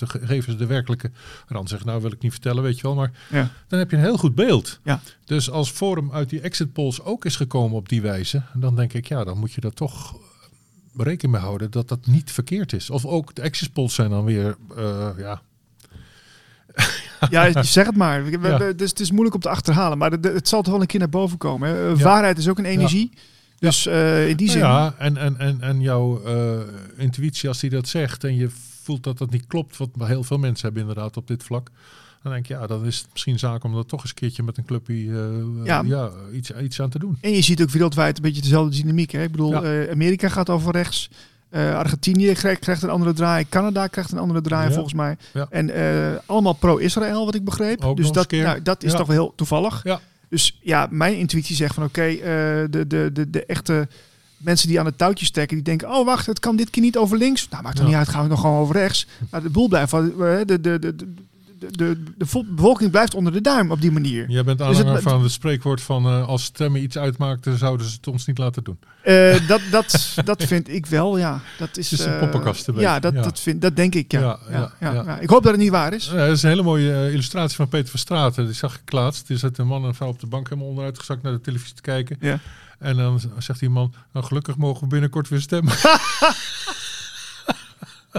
[0.02, 1.10] geven ze de werkelijke
[1.46, 1.68] rand.
[1.68, 3.50] Zeggen, nou wil ik niet vertellen, weet je wel, maar ja.
[3.68, 4.80] dan heb je een heel goed beeld.
[4.84, 5.00] Ja.
[5.24, 8.92] Dus als Forum uit die exit polls ook is gekomen op die wijze, dan denk
[8.92, 10.16] ik, ja, dan moet je er toch
[10.96, 12.90] rekening mee houden dat dat niet verkeerd is.
[12.90, 15.42] Of ook de exit polls zijn dan weer, uh, ja,
[17.30, 18.24] ja, zeg het maar.
[18.24, 21.00] We, dus het is moeilijk om te achterhalen, maar het zal toch wel een keer
[21.00, 21.68] naar boven komen.
[21.68, 21.96] Hè?
[21.96, 23.10] Waarheid is ook een energie.
[23.58, 24.60] Dus uh, in die zin.
[24.60, 26.60] Ja, en, en, en, en jouw uh,
[26.96, 28.48] intuïtie, als die dat zegt en je
[28.82, 31.70] voelt dat dat niet klopt, wat heel veel mensen hebben inderdaad op dit vlak.
[32.22, 34.42] Dan denk je, ja, dan is het misschien zaak om er toch eens een keertje
[34.42, 35.82] met een clubje uh, ja.
[35.86, 36.10] ja.
[36.32, 37.18] iets, iets aan te doen.
[37.20, 39.10] En je ziet ook wereldwijd een beetje dezelfde dynamiek.
[39.10, 39.22] Hè?
[39.22, 39.56] Ik bedoel,
[39.90, 41.10] Amerika gaat over rechts.
[41.54, 43.46] Uh, Argentinië krijgt, krijgt, een andere draai.
[43.48, 44.72] Canada krijgt een andere draai, ja.
[44.72, 45.16] volgens mij.
[45.32, 45.46] Ja.
[45.50, 47.84] En uh, allemaal pro-Israël, wat ik begreep.
[47.84, 48.98] Ook dus dat, nou, dat is ja.
[48.98, 49.80] toch wel heel toevallig.
[49.84, 50.00] Ja.
[50.28, 53.88] Dus ja, mijn intuïtie zegt van oké, okay, uh, de, de, de, de echte
[54.36, 56.96] mensen die aan het touwtje stekken, die denken, oh wacht, het kan dit keer niet
[56.96, 57.48] over links.
[57.48, 59.06] Nou, maakt er niet uit, gaan we nog gewoon over rechts.
[59.30, 61.14] Maar de boel blijft van de, de, de, de
[61.70, 64.30] de, de bevolking blijft onder de duim op die manier.
[64.30, 67.86] Jij bent aanhanger dus het, van het spreekwoord van uh, als stemmen iets uitmaakten, zouden
[67.86, 68.78] ze het ons niet laten doen.
[69.04, 71.40] Uh, dat, dat, dat vind ik wel, ja.
[71.58, 72.68] Dat is, het is een poppenkast.
[72.68, 73.22] Uh, ja, dat, ja.
[73.22, 74.38] Dat, vind, dat denk ik, ja.
[74.50, 75.18] Ja, ja.
[75.18, 76.08] Ik hoop dat het niet waar is.
[76.08, 78.44] dat is een hele mooie illustratie van Peter van Straten.
[78.44, 79.30] Die zag ik laatst.
[79.30, 81.40] Er zit een man en een vrouw op de bank helemaal onderuit gezakt naar de
[81.40, 82.16] televisie te kijken.
[82.20, 82.38] Ja.
[82.78, 85.74] En dan zegt die man, nou gelukkig mogen we binnenkort weer stemmen.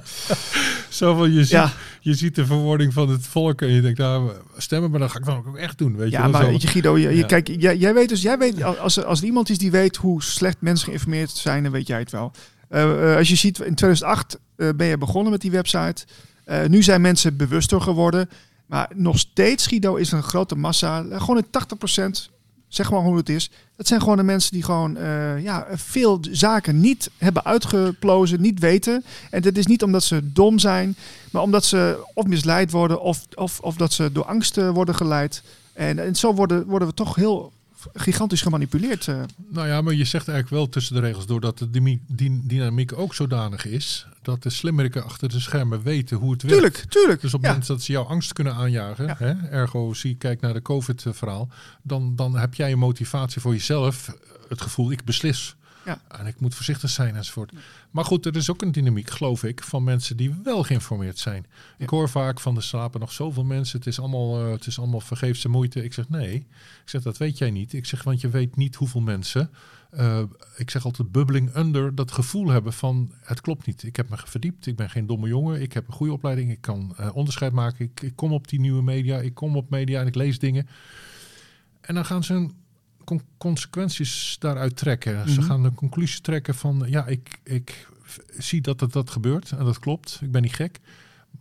[0.90, 1.72] Zo van, je ziet, ja.
[2.06, 5.18] Je ziet de verwording van het volk en je denkt, nou, stemmen, maar dat ga
[5.18, 5.96] ik dan ook echt doen.
[5.96, 6.50] Weet ja, je, maar zo.
[6.50, 9.50] weet je, Guido, je, kijk, jij, jij weet dus, jij weet, als, als er iemand
[9.50, 12.32] is die weet hoe slecht mensen geïnformeerd zijn, dan weet jij het wel.
[12.70, 16.06] Uh, uh, als je ziet, in 2008 uh, ben je begonnen met die website.
[16.48, 18.30] Uh, nu zijn mensen bewuster geworden.
[18.66, 22.32] Maar nog steeds, Guido, is een grote massa, gewoon een 80%,
[22.68, 23.50] zeg gewoon hoe het is.
[23.76, 28.60] Dat zijn gewoon de mensen die gewoon uh, ja, veel zaken niet hebben uitgeplozen, niet
[28.60, 29.04] weten.
[29.30, 30.96] En dat is niet omdat ze dom zijn,
[31.32, 35.44] maar omdat ze of misleid worden of, of, of dat ze door angst worden geleid.
[35.74, 37.52] En, en zo worden, worden we toch heel
[37.94, 39.08] gigantisch gemanipuleerd.
[39.08, 39.22] eh.
[39.50, 42.00] Nou ja, maar je zegt eigenlijk wel tussen de regels, doordat de
[42.48, 46.58] dynamiek ook zodanig is, dat de slimmeriken achter de schermen weten hoe het werkt.
[46.58, 47.22] Tuurlijk, tuurlijk.
[47.22, 47.52] Dus op het ja.
[47.52, 49.16] moment dat ze jouw angst kunnen aanjagen, Ja.
[49.18, 51.50] hè, ergo zie, kijk naar de COVID-verhaal,
[51.84, 54.16] dan, dan heb jij een motivatie voor jezelf,
[54.50, 55.56] het gevoel, ik beslis.
[55.86, 56.02] Ja.
[56.08, 57.52] En ik moet voorzichtig zijn enzovoort.
[57.92, 61.46] Maar goed, er is ook een dynamiek, geloof ik, van mensen die wel geïnformeerd zijn.
[61.78, 64.80] Ik hoor vaak van de slapen nog zoveel mensen, het is allemaal, eh, het is
[64.80, 65.84] allemaal vergeefse moeite.
[65.84, 67.74] Ik zeg nee, ik zeg dat weet jij niet.
[67.74, 69.50] Ik zeg, want je weet niet hoeveel mensen,
[69.90, 70.24] eh,
[70.56, 73.84] ik zeg altijd bubbling under, dat gevoel hebben van het klopt niet.
[73.84, 76.62] Ik heb me verdiept, ik ben geen domme jongen, ik heb een goede opleiding, ik
[76.62, 80.02] kan eh, onderscheid maken, ik, ik kom op die nieuwe media, ik kom op media
[80.02, 80.68] en ik lees dingen.
[81.82, 82.54] En dan gaan ze een
[83.06, 85.30] con- consequenties daaruit trekken.
[85.30, 85.50] Ze Mhm.
[85.50, 87.88] gaan een conclusie trekken van ja, ik, ik
[88.38, 90.20] zie dat het dat gebeurt en dat klopt.
[90.22, 90.80] Ik ben niet gek.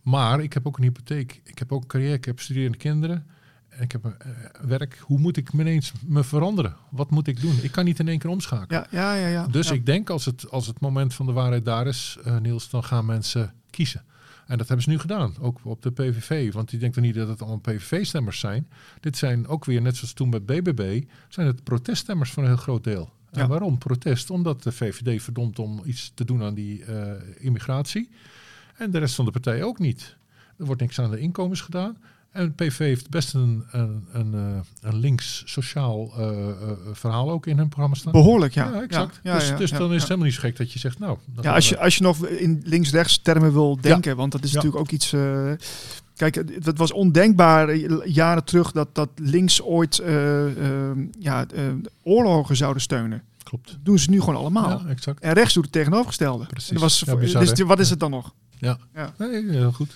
[0.03, 1.41] Maar ik heb ook een hypotheek.
[1.43, 2.13] Ik heb ook een carrière.
[2.13, 3.25] Ik heb studerende kinderen.
[3.69, 4.29] En ik heb een eh,
[4.61, 4.97] werk.
[5.01, 6.75] Hoe moet ik ineens me veranderen?
[6.89, 7.59] Wat moet ik doen?
[7.61, 8.87] Ik kan niet in één keer omschakelen.
[8.91, 9.27] Ja, ja, ja.
[9.27, 9.47] ja.
[9.47, 9.73] Dus Ja.
[9.73, 12.83] ik denk als het, als het moment van de waarheid daar is, eh, Niels, dan
[12.83, 14.03] gaan mensen kiezen.
[14.47, 16.53] En dat hebben ze nu gedaan, ook op de PVV.
[16.53, 18.67] Want die denkt er niet dat het allemaal PVV-stemmers zijn.
[18.99, 22.57] Dit zijn ook weer, net zoals toen met BBB, zijn het proteststemmers voor een heel
[22.57, 23.13] groot deel.
[23.31, 23.47] En Ja.
[23.47, 24.29] waarom protest?
[24.29, 28.09] Omdat de VVD verdomt om iets te doen aan die eh, immigratie.
[28.77, 30.17] En de rest van de partij ook niet.
[30.57, 31.97] Er wordt niks aan de inkomens gedaan.
[32.35, 36.55] En PV heeft best een, een, een, eh, een links sociaal eh, eh,
[36.91, 38.11] verhaal ook in hun programma staan.
[38.11, 38.69] Behoorlijk, ja.
[38.71, 39.19] Ja, exact.
[39.23, 41.17] Ja, dus ja, dus dan is het helemaal niet zo gek dat je zegt, nou...
[41.41, 44.81] Ja, als je, als je nog in links-rechts termen wil denken, want dat is natuurlijk
[44.81, 45.13] ook iets.
[46.15, 47.75] kijk, het was ondenkbaar
[48.05, 50.01] jaren terug dat, dat links ooit
[51.19, 51.45] ja,
[52.03, 53.23] oorlogen zouden steunen.
[53.43, 53.67] Klopt.
[53.67, 54.69] Dat doen ze nu gewoon allemaal.
[54.69, 55.19] Ja, exact.
[55.19, 56.45] En rechts doet het tegenovergestelde.
[56.45, 56.71] Precies.
[56.71, 58.33] En was, Ja, bizar, dus wat is het dan nog?
[58.57, 58.77] Ja.
[58.93, 59.13] Ja.
[59.17, 59.95] Nee, heel goed.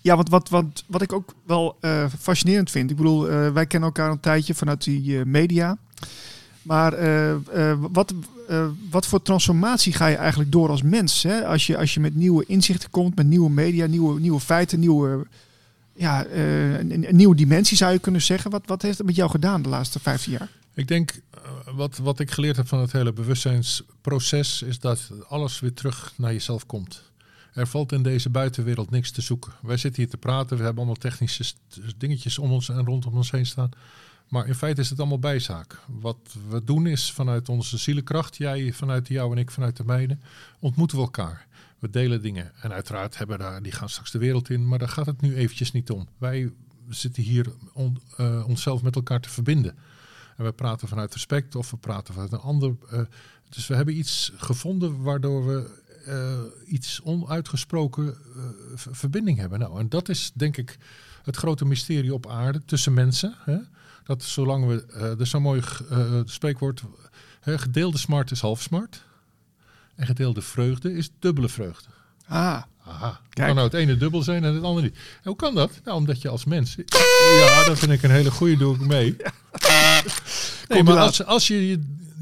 [0.00, 2.90] Ja, want wat, wat, wat ik ook wel eh, fascinerend vind.
[2.90, 5.78] Ik bedoel, eh, wij kennen elkaar een tijdje vanuit die eh, media.
[6.62, 6.94] Maar
[7.92, 8.14] wat,
[8.90, 11.22] wat voor transformatie ga je eigenlijk door als mens?
[11.22, 11.46] Hè?
[11.46, 15.26] Als, je, als je met nieuwe inzichten komt, met nieuwe media, nieuwe, nieuwe feiten, nieuwe,
[15.94, 18.50] ja, een, een nieuwe dimensie zou je kunnen zeggen.
[18.50, 20.48] Wat, wat heeft het met jou gedaan de laatste 15 jaar?
[20.74, 21.20] Ik denk,
[21.74, 26.32] wat, wat ik geleerd heb van het hele bewustzijnsproces, is dat alles weer terug naar
[26.32, 27.09] jezelf komt.
[27.54, 29.52] Er valt in deze buitenwereld niks te zoeken.
[29.62, 31.58] Wij zitten hier te praten, we hebben allemaal technische st-
[31.96, 33.70] dingetjes om ons en rondom ons heen staan.
[34.28, 35.78] Maar in feite is het allemaal bijzaak.
[35.86, 40.18] Wat we doen is vanuit onze zielenkracht, jij vanuit jou en ik vanuit de mijne,
[40.58, 41.46] ontmoeten we elkaar.
[41.78, 42.52] We delen dingen.
[42.62, 45.34] En uiteraard hebben daar, die gaan straks de wereld in, maar daar gaat het nu
[45.36, 46.08] eventjes niet om.
[46.18, 46.52] Wij
[46.88, 49.76] zitten hier on- eh, onszelf met elkaar te verbinden.
[50.36, 52.74] En we praten vanuit respect of we praten vanuit een ander.
[52.90, 53.00] eh,
[53.48, 55.78] dus we hebben iets gevonden waardoor we
[56.10, 58.42] eh, iets onuitgesproken eh,
[58.74, 59.58] verbinding hebben.
[59.58, 60.78] Nou, en dat is denk ik
[61.22, 63.34] het grote mysterie op aarde tussen mensen.
[63.44, 63.56] Hè?
[64.04, 65.62] Dat zolang we, eh er is zo'n mooi
[66.24, 66.82] spreekwoord,
[67.40, 69.04] hè, gedeelde smart is half smart.
[69.94, 71.88] En gedeelde vreugde is dubbele vreugde.
[72.26, 73.20] Ah, Aha.
[73.28, 73.46] Kijk.
[73.46, 74.94] Kan nou het ene dubbel zijn en het andere niet.
[74.94, 75.80] En hoe kan dat?
[75.84, 76.74] Nou, omdat je als mens...
[77.38, 79.16] Ja, dat vind ik een hele goede, doe ik mee.
[80.68, 81.80] Nee, maar als, als je je,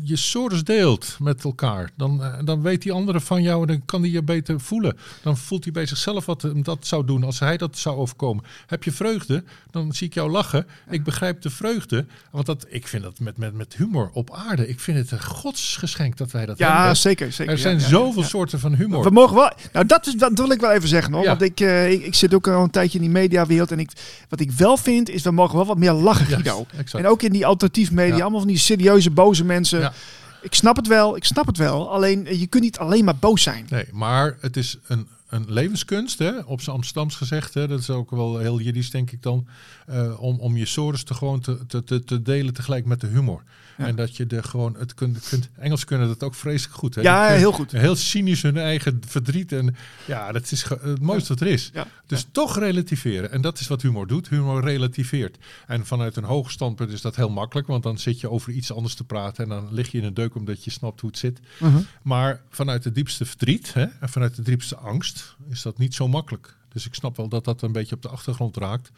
[0.08, 3.84] je source deelt met elkaar, dan, eh, dan weet die andere van jou en dan
[3.84, 4.96] kan die je beter voelen.
[5.22, 8.44] Dan voelt hij bij zichzelf wat hem dat zou doen als hij dat zou overkomen.
[8.66, 10.66] Heb je vreugde, dan zie ik jou lachen.
[10.90, 14.68] Ik begrijp de vreugde, want dat, ik vind dat met, met, met humor op aarde.
[14.68, 16.96] Ik vind het een godsgeschenk dat wij dat ja, hebben.
[16.96, 17.32] zeker.
[17.32, 17.52] zeker.
[17.52, 18.28] Er zijn ja, ja, zoveel ja.
[18.28, 19.02] soorten van humor.
[19.02, 19.52] We mogen wel.
[19.72, 21.24] Nou, dat, is, dat wil ik wel even zeggen hoor.
[21.24, 23.70] Want ik, eh, ik, ik zit ook al een tijdje in die mediawereld.
[23.70, 23.90] En ik,
[24.28, 26.66] wat ik wel vind, is we mogen wel wat meer lachen, Guido.
[26.92, 29.80] En ook in die alternatief media, allemaal van die serieuze, boze mensen.
[29.80, 29.92] Ja.
[30.42, 31.92] Ik snap het wel, ik snap het wel.
[31.92, 33.66] Alleen eh, je kunt niet alleen maar boos zijn.
[33.68, 37.54] Nee, maar het is een, een levenskunst, hè, op zijn Amsterdams gezegd.
[37.54, 39.46] Hè, dat is ook wel heel Jiddisch, denk ik dan.
[39.86, 43.06] eh, om, om je sores te gewoon te, te, te, te delen tegelijk met de
[43.06, 43.42] humor.
[43.78, 43.86] Ja.
[43.86, 45.48] En dat je er gewoon het kunt, kunt.
[45.58, 46.94] Engels kunnen dat ook vreselijk goed.
[46.94, 47.00] Hè?
[47.00, 47.72] Ja, heel goed.
[47.72, 49.52] Heel cynisch hun eigen verdriet.
[49.52, 51.70] En ja, dat is het mooiste wat er is.
[51.72, 51.86] Ja.
[52.06, 53.30] Dus toch relativeren.
[53.30, 54.28] En dat is wat humor doet.
[54.28, 55.36] Humor relativeert.
[55.66, 57.66] En vanuit een hoog standpunt is dat heel makkelijk.
[57.66, 59.44] Want dan zit je over iets anders te praten.
[59.44, 61.40] En dan lig je in een deuk omdat je snapt hoe het zit.
[61.58, 61.78] Mhm.
[62.02, 66.08] Maar vanuit de diepste verdriet hè, en vanuit de diepste angst is dat niet zo
[66.08, 66.56] makkelijk.
[66.72, 68.90] Dus ik snap wel dat dat een beetje op de achtergrond raakt.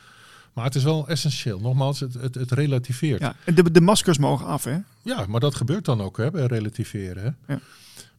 [0.52, 1.60] Maar het is wel essentieel.
[1.60, 3.20] Nogmaals, het, het, het relativeert.
[3.20, 3.26] Ja.
[3.26, 3.34] Ja.
[3.44, 4.78] En de, de maskers mogen af, hè?
[5.26, 7.36] maar dat gebeurt dan ook, hè, bij relativeren.
[7.46, 7.54] Hè.
[7.54, 7.60] Ja.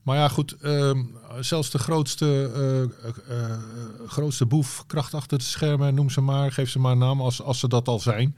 [0.02, 1.04] Maar ja, goed, ehm,
[1.40, 3.60] zelfs de grootste, eh, eh, eh,
[4.08, 7.42] grootste boef, kracht achter de schermen, noem ze maar, geef ze maar een naam als,
[7.42, 8.36] als ze dat al zijn.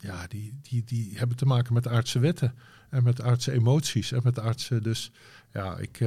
[0.00, 2.54] ja, die, die, die hebben te maken met aardse wetten
[2.90, 4.80] en met aardse emoties en met aardse.
[4.80, 5.10] Dus
[5.52, 6.00] ja, ik,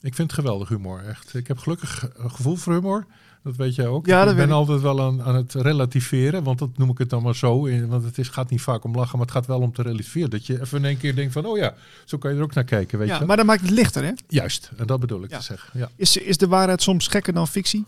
[0.00, 1.04] ik vind het geweldig humor.
[1.04, 1.34] Echt.
[1.34, 3.06] Ik heb gelukkig een gevoel voor humor.
[3.44, 4.06] Dat weet jij ook.
[4.06, 4.52] Ja, dat ik ben ik.
[4.52, 7.60] altijd wel aan, aan het relativeren, want dat noem ik het dan maar zo.
[7.86, 10.30] Want het is, gaat niet vaak om lachen, maar het gaat wel om te relativeren.
[10.30, 11.74] Dat je even in één keer denkt van, oh ja,
[12.04, 13.24] zo kan je er ook naar kijken, weet Ja, je.
[13.24, 14.12] maar dat maakt het lichter, hè?
[14.28, 15.38] Juist, en dat bedoel ik Ja.
[15.38, 15.78] te zeggen.
[15.78, 15.88] Ja.
[15.96, 17.84] Is, is de waarheid soms gekker dan fictie?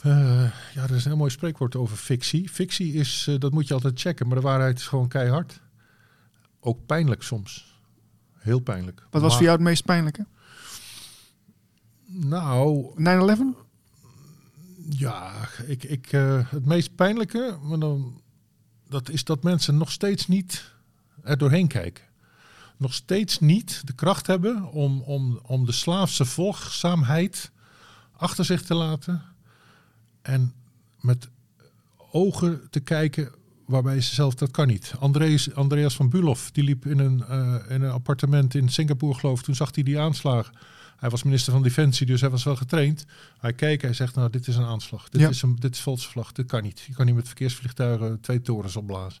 [0.00, 0.12] Eh,
[0.74, 2.48] ja, er is een heel mooi spreekwoord over fictie.
[2.50, 5.60] Fictie is, eh, dat moet je altijd checken, maar de waarheid is gewoon keihard.
[6.60, 7.74] Ook pijnlijk soms.
[8.38, 9.00] Heel pijnlijk.
[9.00, 10.26] Wat was Maar- voor jou het meest pijnlijke?
[12.06, 13.54] Nou, 9-11?
[14.98, 18.20] Ja, ik, ik, eh, het meest pijnlijke, maar dan,
[18.88, 20.74] dat is dat mensen nog steeds niet
[21.22, 22.04] er doorheen kijken.
[22.76, 27.50] Nog steeds niet de kracht hebben om, om, om de slaafse volgzaamheid
[28.16, 29.22] achter zich te laten.
[30.22, 30.54] En
[31.00, 31.28] met
[32.10, 33.32] ogen te kijken
[33.66, 34.94] waarbij ze zelf dat kan niet.
[34.98, 39.38] Andreas, Andreas van Bulow, die liep in een, eh, in een appartement in Singapore geloof
[39.38, 39.44] ik.
[39.44, 40.54] Toen zag hij die aanslagen.
[41.02, 43.04] Hij was minister van Defensie, dus hij was wel getraind.
[43.38, 45.08] Hij keek, hij zegt, nou, dit is een aanslag.
[45.08, 45.28] Dit, Ja.
[45.28, 46.80] is, een, dit is valse vlag, dit kan niet.
[46.86, 49.20] Je kan niet met verkeersvliegtuigen twee torens opblazen.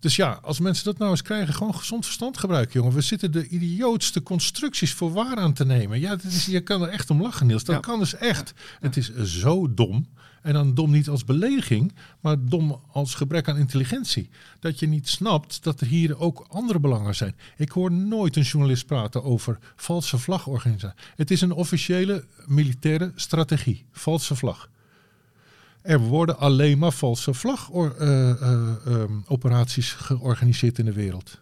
[0.00, 2.94] Dus ja, als mensen dat nou eens krijgen, gewoon gezond verstand gebruiken, jongen.
[2.94, 6.00] We zitten de idiootste constructies voor waar aan te nemen.
[6.00, 7.64] Ja, dat is, je kan er echt om lachen, Niels.
[7.64, 7.80] Dat Ja.
[7.80, 8.52] kan dus echt.
[8.80, 10.08] Het is zo dom.
[10.42, 14.28] En dan dom niet als belediging, maar dom als gebrek aan intelligentie.
[14.60, 17.36] Dat je niet snapt dat er hier ook andere belangen zijn.
[17.56, 20.98] Ik hoor nooit een journalist praten over valse vlagorganisatie.
[21.16, 23.84] Het is een officiële militaire strategie.
[23.92, 24.70] Valse vlag.
[25.82, 31.40] Er worden alleen maar valse vlagoperaties georganiseerd in de wereld.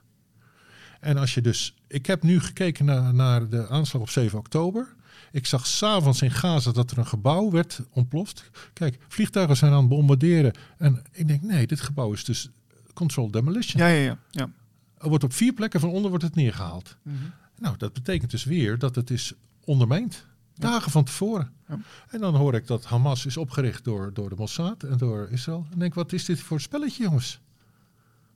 [1.01, 1.75] En als je dus.
[1.89, 4.95] Ik heb nu gekeken naar de aanslag op 7 oktober.
[5.37, 8.51] Ik zag s'avonds in Gaza dat er een gebouw werd ontploft.
[8.73, 10.53] Kijk, vliegtuigen zijn aan het bombarderen.
[10.79, 12.51] En ik denk, nee, dit gebouw is dus
[12.95, 13.83] controlled demolition.
[13.83, 14.19] Ja, ja, ja.
[14.31, 14.51] ja.
[14.99, 16.97] Er wordt op vier plekken van onder wordt het neergehaald.
[17.03, 17.17] Mhm.
[17.59, 19.33] Nou, dat betekent dus weer dat het is
[19.65, 20.27] ondermijnd.
[20.55, 21.53] Dagen van tevoren.
[21.69, 21.79] Ja.
[22.09, 25.67] En dan hoor ik dat Hamas is opgericht door, door de Mossad en door Israël.
[25.73, 27.41] En denk, wat is dit voor spelletje, jongens?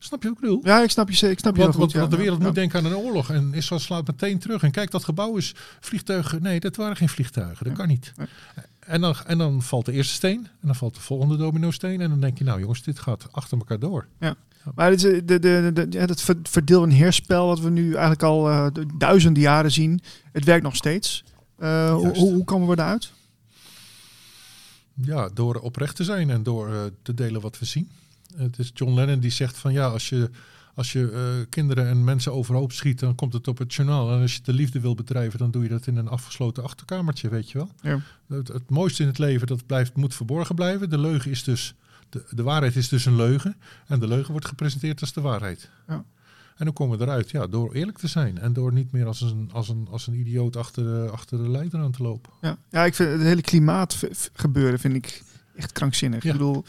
[0.02, 0.64] Snap je ook?
[0.66, 1.92] Ja, ik snap je, ik snap je Want, goed.
[1.92, 2.08] de ja.
[2.08, 2.44] wereld Ja.
[2.46, 3.30] moet denken aan een oorlog.
[3.30, 4.62] En Israël slaat meteen terug.
[4.62, 6.42] En kijk, dat gebouw is vliegtuigen.
[6.42, 7.64] Nee, dat waren geen vliegtuigen.
[7.66, 8.12] Dat kan niet.
[8.78, 10.38] En dan, en dan valt de eerste steen.
[10.44, 12.00] En dan valt de volgende domino steen.
[12.00, 14.06] En dan denk je, nou jongens, dit gaat achter elkaar door.
[14.74, 16.06] Maar het, eh, de, de, ja,
[16.42, 20.00] verdeel- en heerspel wat we nu eigenlijk al eh, du- duizenden jaren zien,
[20.32, 21.24] het werkt nog steeds.
[21.58, 23.12] Eh, hoe, hoe, komen we daaruit?
[24.94, 27.90] Ja, door oprecht te zijn en door te delen wat we zien.
[28.36, 30.30] Het is John Lennon die zegt van ja, als je,
[30.74, 34.12] als je eh, kinderen en mensen overhoop schiet, dan komt het op het journaal.
[34.12, 37.28] En als je de liefde wil bedrijven, dan doe je dat in een afgesloten achterkamertje,
[37.28, 37.70] weet je wel.
[37.82, 38.00] Ja.
[38.36, 40.90] Het, het mooiste in het leven, dat blijft, moet verborgen blijven.
[40.90, 41.74] De leugen is dus,
[42.08, 43.56] de, de waarheid is dus een leugen.
[43.86, 45.70] En de leugen wordt gepresenteerd als de waarheid.
[45.88, 46.04] Ja.
[46.56, 47.30] En hoe komen we eruit?
[47.30, 48.38] Ja, door eerlijk te zijn.
[48.38, 51.48] En door niet meer als een, als een, als een idioot achter de, achter de
[51.50, 52.32] leider aan te lopen.
[52.40, 55.22] Ja, ja ik vind het hele klimaat v- v- gebeuren vind ik
[55.56, 56.22] echt krankzinnig.
[56.22, 56.32] Ja.
[56.32, 56.64] Ik bedoel,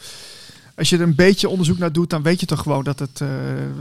[0.74, 3.20] als je er een beetje onderzoek naar doet, dan weet je toch gewoon dat het.
[3.20, 3.28] eh,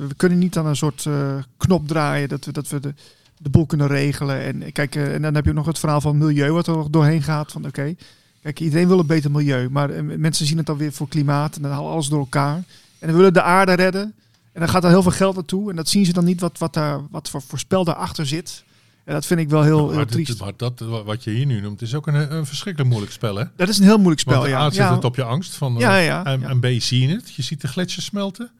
[0.08, 2.94] we kunnen niet aan een soort eh, knop draaien dat we, dat we de,
[3.38, 4.42] de boel kunnen regelen.
[4.42, 6.92] En kijk, eh, en dan heb je ook nog het verhaal van milieu wat er
[6.92, 7.52] doorheen gaat.
[7.52, 7.96] Van oké,
[8.42, 11.62] kijk, iedereen wil een beter milieu, maar mensen zien het dan weer voor klimaat en
[11.62, 12.56] dan halen alles door elkaar.
[13.00, 14.14] En dan willen de aarde redden.
[14.52, 15.70] En dan gaat er heel veel geld naartoe.
[15.70, 18.64] En dat zien ze dan niet wat, wat, daar, wat voor voorspel daarachter zit.
[19.06, 20.40] En dat vind ik wel heel, heel maar, dit- triest.
[20.40, 23.46] maar dat, wat je hier nu noemt, is ook een, een verschrikkelijk moeilijk spel, hè?
[23.56, 24.38] Dat is een heel moeilijk spel.
[24.38, 24.60] Want ja.
[24.60, 24.96] A zet ja.
[24.96, 27.34] het op je angst van, Ja, eh, ja, en, en B zie je het.
[27.34, 28.52] Je ziet de gletsjers smelten.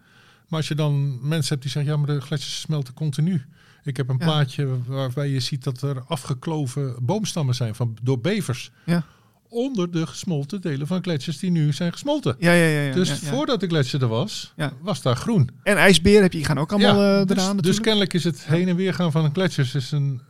[0.48, 3.46] Maar als je dan mensen hebt die zeggen, ja, maar de gletsjers smelten continu.
[3.84, 8.72] Ik heb een plaatje waarbij je ziet dat er afgekloven boomstammen zijn van, door bevers.
[8.86, 9.04] Ja.
[9.50, 12.36] Onder de gesmolten delen van gletsjers die nu zijn gesmolten.
[12.40, 12.82] Ja, ja, ja.
[12.82, 13.28] ja, dus ja, ja.
[13.28, 15.50] voordat de gletsjer er was, was daar groen.
[15.64, 17.84] En ijsberen heb je, die gaan ook allemaal eh, dus, eraan dus natuurlijk.
[17.84, 20.22] kennelijk is het heen en weer gaan van een gletsjers is een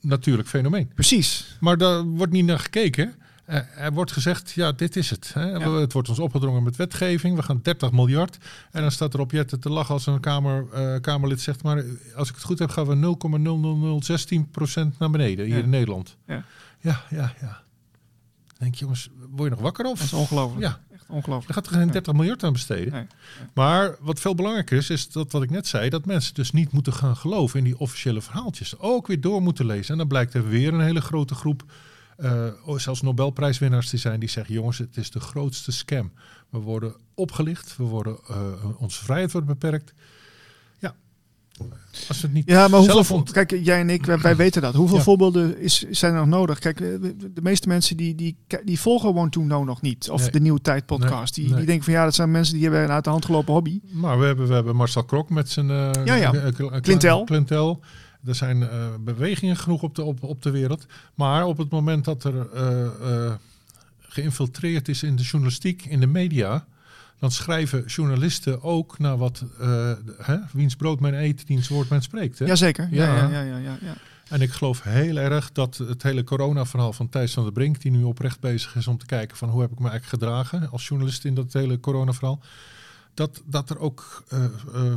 [0.00, 0.90] natuurlijk fenomeen.
[0.94, 1.56] Precies.
[1.60, 3.14] Maar daar wordt niet naar gekeken.
[3.44, 5.30] Eh, er wordt gezegd, ja, dit is het.
[5.34, 5.50] Hè.
[5.50, 5.70] Ja.
[5.72, 7.36] Het wordt ons opgedrongen met wetgeving.
[7.36, 8.38] We gaan 30 miljard.
[8.70, 11.62] En dan staat er op Jette te lachen als een kamer, eh, Kamerlid zegt...
[11.62, 11.84] maar
[12.16, 15.62] als ik het goed heb, gaan we 0,00016% naar beneden hier Ja.
[15.62, 16.16] in Nederland.
[16.26, 16.44] Ja.
[16.80, 17.34] ja, ja.
[17.40, 17.62] ja.
[18.58, 19.98] Denk je, jongens, word je nog wakker of?
[19.98, 20.62] Dat is ongelooflijk.
[20.62, 21.48] Ja, ongelooflijk.
[21.48, 22.92] er gaat er geen 30 miljard aan besteden.
[22.92, 23.06] Nee.
[23.54, 26.72] Maar wat veel belangrijker is, is dat wat ik net zei, dat mensen dus niet
[26.72, 28.78] moeten gaan geloven in die officiële verhaaltjes.
[28.78, 29.92] Ook weer door moeten lezen.
[29.92, 31.64] En dan blijkt er weer een hele grote groep,
[32.16, 32.46] eh,
[32.76, 36.12] zelfs Nobelprijswinnaars die zijn, die zeggen, jongens, het is de grootste scam.
[36.48, 39.94] We worden opgelicht, we worden, eh, onze vrijheid wordt beperkt.
[42.08, 43.16] Als het niet Ja, maar hoeveel...
[43.16, 44.74] ont- Kijk, jij en ik, wij, wij weten dat.
[44.74, 45.02] Hoeveel Ja.
[45.02, 46.58] voorbeelden is, zijn er nog nodig?
[46.58, 46.88] Kijk, eh,
[47.34, 50.10] de meeste mensen die, die, die volgen One to Know nog niet.
[50.10, 50.30] Of Nee.
[50.30, 51.36] de Nieuwe Tijd podcast.
[51.36, 51.56] Nee, Die, nee.
[51.56, 53.80] die denken van ja, dat zijn mensen die hebben een uit de hand gelopen hobby.
[53.90, 56.32] Maar we hebben, we hebben Marcel Krok met zijn eh Ja, ja.
[58.26, 58.68] Er zijn eh,
[59.00, 60.86] bewegingen genoeg op de, op, op de wereld.
[61.14, 62.46] Maar op het moment dat er
[63.98, 66.66] geïnfiltreerd is in de journalistiek, in de media,
[67.18, 72.02] dan schrijven journalisten ook naar wat eh, hè, wiens brood men eet, diens woord men
[72.02, 72.38] spreekt.
[72.38, 72.46] Hè?
[72.46, 72.88] Jazeker.
[72.90, 73.16] Ja, Ja.
[73.16, 73.94] ja, ja, ja, ja, ja.
[74.28, 77.90] En ik geloof heel erg dat het hele corona-verhaal van Thijs van der Brink, die
[77.90, 80.88] nu oprecht bezig is om te kijken van hoe heb ik me eigenlijk gedragen als
[80.88, 82.40] journalist in dat hele corona-verhaal,
[83.18, 84.44] dat, dat er ook eh,
[84.74, 84.94] eh,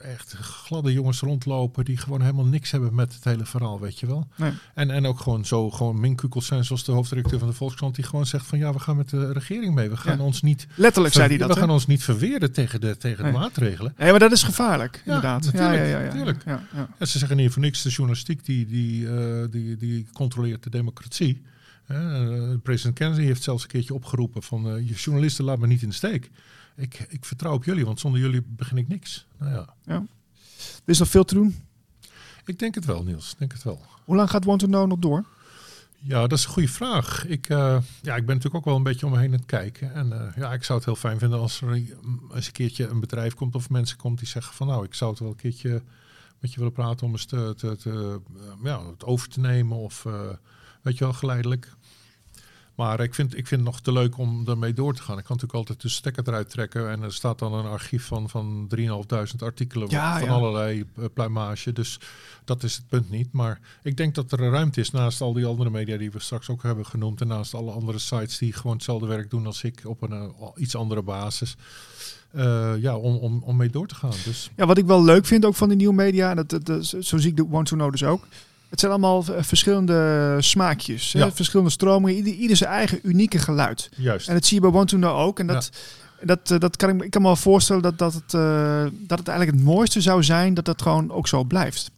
[0.00, 4.06] echt gladde jongens rondlopen die gewoon helemaal niks hebben met het hele verhaal, weet je
[4.06, 4.28] wel.
[4.36, 4.52] Nee.
[4.74, 8.04] En, en ook gewoon zo gewoon minkukels zijn zoals de hoofdredacteur van de Volkskrant, die
[8.04, 9.88] gewoon zegt van ja, we gaan met de regering mee.
[9.90, 10.24] We gaan Ja.
[10.24, 11.54] ons niet, Letterlijk zei hij we dat.
[11.54, 11.60] hè?
[11.60, 13.94] gaan ons niet verweren tegen de, tegen de maatregelen.
[13.98, 15.44] Nee, maar dat is gevaarlijk, inderdaad.
[15.44, 16.42] natuurlijk, ja, ja, ja, ja, natuurlijk.
[16.98, 20.70] Ja, ze zeggen niet voor niks, de journalistiek die, die, eh, die, die controleert de
[20.70, 21.42] democratie.
[22.62, 25.94] President Kennedy heeft zelfs een keertje opgeroepen van je journalisten laat me niet in de
[25.94, 26.30] steek.
[26.80, 29.26] Ik, ik vertrouw op jullie, want zonder jullie begin ik niks.
[29.38, 31.64] Nou ja, Er is nog veel te doen.
[32.44, 33.82] ik denk het wel Niels, ik denk het wel.
[34.04, 35.24] Hoe lang gaat One to Know nog door?
[36.02, 37.26] Ja, dat is een goede vraag.
[37.26, 39.46] Ik, eh, ja, ik ben natuurlijk ook wel een beetje om me heen aan het
[39.46, 39.94] kijken.
[39.94, 41.72] En eh, ja, ik zou het heel fijn vinden als er
[42.34, 45.10] eens een keertje een bedrijf komt of mensen komt die zeggen van nou, ik zou
[45.10, 45.82] het wel een keertje
[46.40, 49.76] met je willen praten om eens te, te, te, eh, ja, het over te nemen
[49.76, 50.20] of eh,
[50.82, 51.76] weet je wel, geleidelijk.
[52.80, 55.18] Maar ik vind, ik vind het nog te leuk om ermee door te gaan.
[55.18, 56.90] Ik kan natuurlijk altijd de stekker eruit trekken.
[56.90, 58.86] En er staat dan een archief van, van 3.500
[59.38, 60.34] artikelen Ja, van ja.
[60.34, 61.72] allerlei eh, pluimage.
[61.72, 61.98] Dus
[62.44, 63.32] dat is het punt niet.
[63.32, 66.48] Maar ik denk dat er ruimte is naast al die andere media die we straks
[66.48, 67.20] ook hebben genoemd.
[67.20, 70.28] En naast alle andere sites die gewoon hetzelfde werk doen als ik op een eh,
[70.56, 71.56] iets andere basis.
[72.30, 74.12] Eh, ja, om, om, om mee door te gaan.
[74.24, 76.66] Dus Ja, wat ik wel leuk vind ook van die nieuwe media, en dat, dat,
[76.66, 78.26] dat- zo zie ik de One to Know dus ook.
[78.70, 83.88] Het zijn allemaal eh, verschillende smaakjes, hè, verschillende stromingen, ieder, ieder zijn eigen unieke geluid.
[83.96, 84.28] juist.
[84.28, 85.38] En dat zie je bij One to Know ook.
[85.38, 85.70] En dat,
[86.22, 89.18] dat, eh, dat kan ik, ik kan me wel voorstellen dat, dat, het, eh, dat
[89.18, 91.90] het eigenlijk het mooiste zou zijn dat dat gewoon ook zo blijft.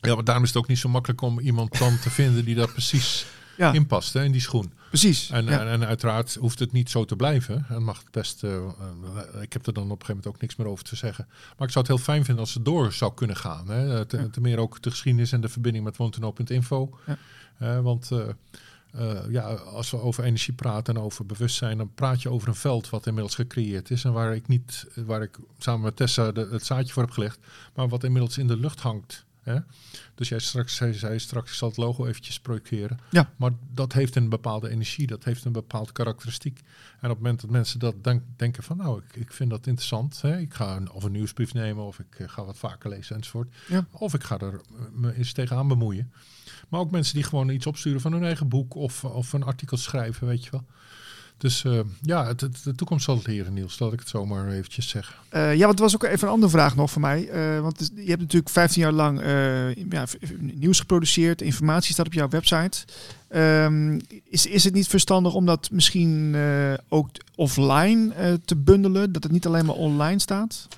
[0.00, 2.54] Ja, maar daarom is het ook niet zo makkelijk om iemand dan te vinden die
[2.54, 4.72] daar precies Ja, in past, hè, in die schoen.
[5.00, 5.30] Precies.
[5.30, 5.60] En, ja.
[5.60, 7.66] en, en uiteraard hoeft het niet zo te blijven.
[7.68, 8.44] En mag het best.
[8.44, 10.96] eh, eh, ik heb er dan op een gegeven moment ook niks meer over te
[10.96, 11.26] zeggen.
[11.28, 13.68] Maar ik zou het heel fijn vinden als het door zou kunnen gaan.
[13.68, 14.04] Hè.
[14.04, 14.28] Te, Ja.
[14.28, 16.98] te meer ook de geschiedenis en de verbinding met wonteno.info.
[17.06, 17.16] Ja.
[17.58, 18.28] Eh, want eh,
[18.92, 22.54] eh, ja, als we over energie praten en over bewustzijn, dan praat je over een
[22.54, 24.04] veld wat inmiddels gecreëerd is.
[24.04, 27.38] En waar ik niet, waar ik samen met Tessa de, het zaadje voor heb gelegd,
[27.74, 29.23] maar wat inmiddels in de lucht hangt.
[29.44, 29.58] Hè?
[30.14, 32.98] Dus jij straks zei, zei straks, ik zal het logo eventjes projecteren.
[33.10, 33.30] Ja.
[33.36, 36.60] Maar dat heeft een bepaalde energie, dat heeft een bepaald karakteristiek.
[37.00, 39.66] En op het moment dat mensen dat denk- denken van nou, ik, ik vind dat
[39.66, 40.20] interessant.
[40.20, 40.38] Hè?
[40.38, 43.54] Ik ga een, of een nieuwsbrief nemen of ik eh, ga wat vaker lezen enzovoort.
[43.68, 43.86] Ja.
[43.90, 46.12] Of ik ga er eh, me eens tegenaan bemoeien.
[46.68, 49.76] Maar ook mensen die gewoon iets opsturen van hun eigen boek of, of een artikel
[49.76, 50.64] schrijven, weet je wel.
[51.36, 54.88] Dus eh, ja, het, de toekomst zal het leren, Niels, dat ik het zomaar eventjes
[54.88, 55.22] zeg.
[55.28, 57.28] Eh, ja, want het was ook even een andere vraag nog voor mij.
[57.28, 59.20] Eh, want je hebt natuurlijk 15 jaar lang
[59.90, 60.06] ja,
[60.38, 62.84] nieuws geproduceerd, informatie staat op jouw website.
[63.28, 66.36] Ehm, is, is het niet verstandig om dat misschien
[66.88, 68.12] ook offline
[68.44, 70.68] te bundelen, dat het niet alleen maar online staat?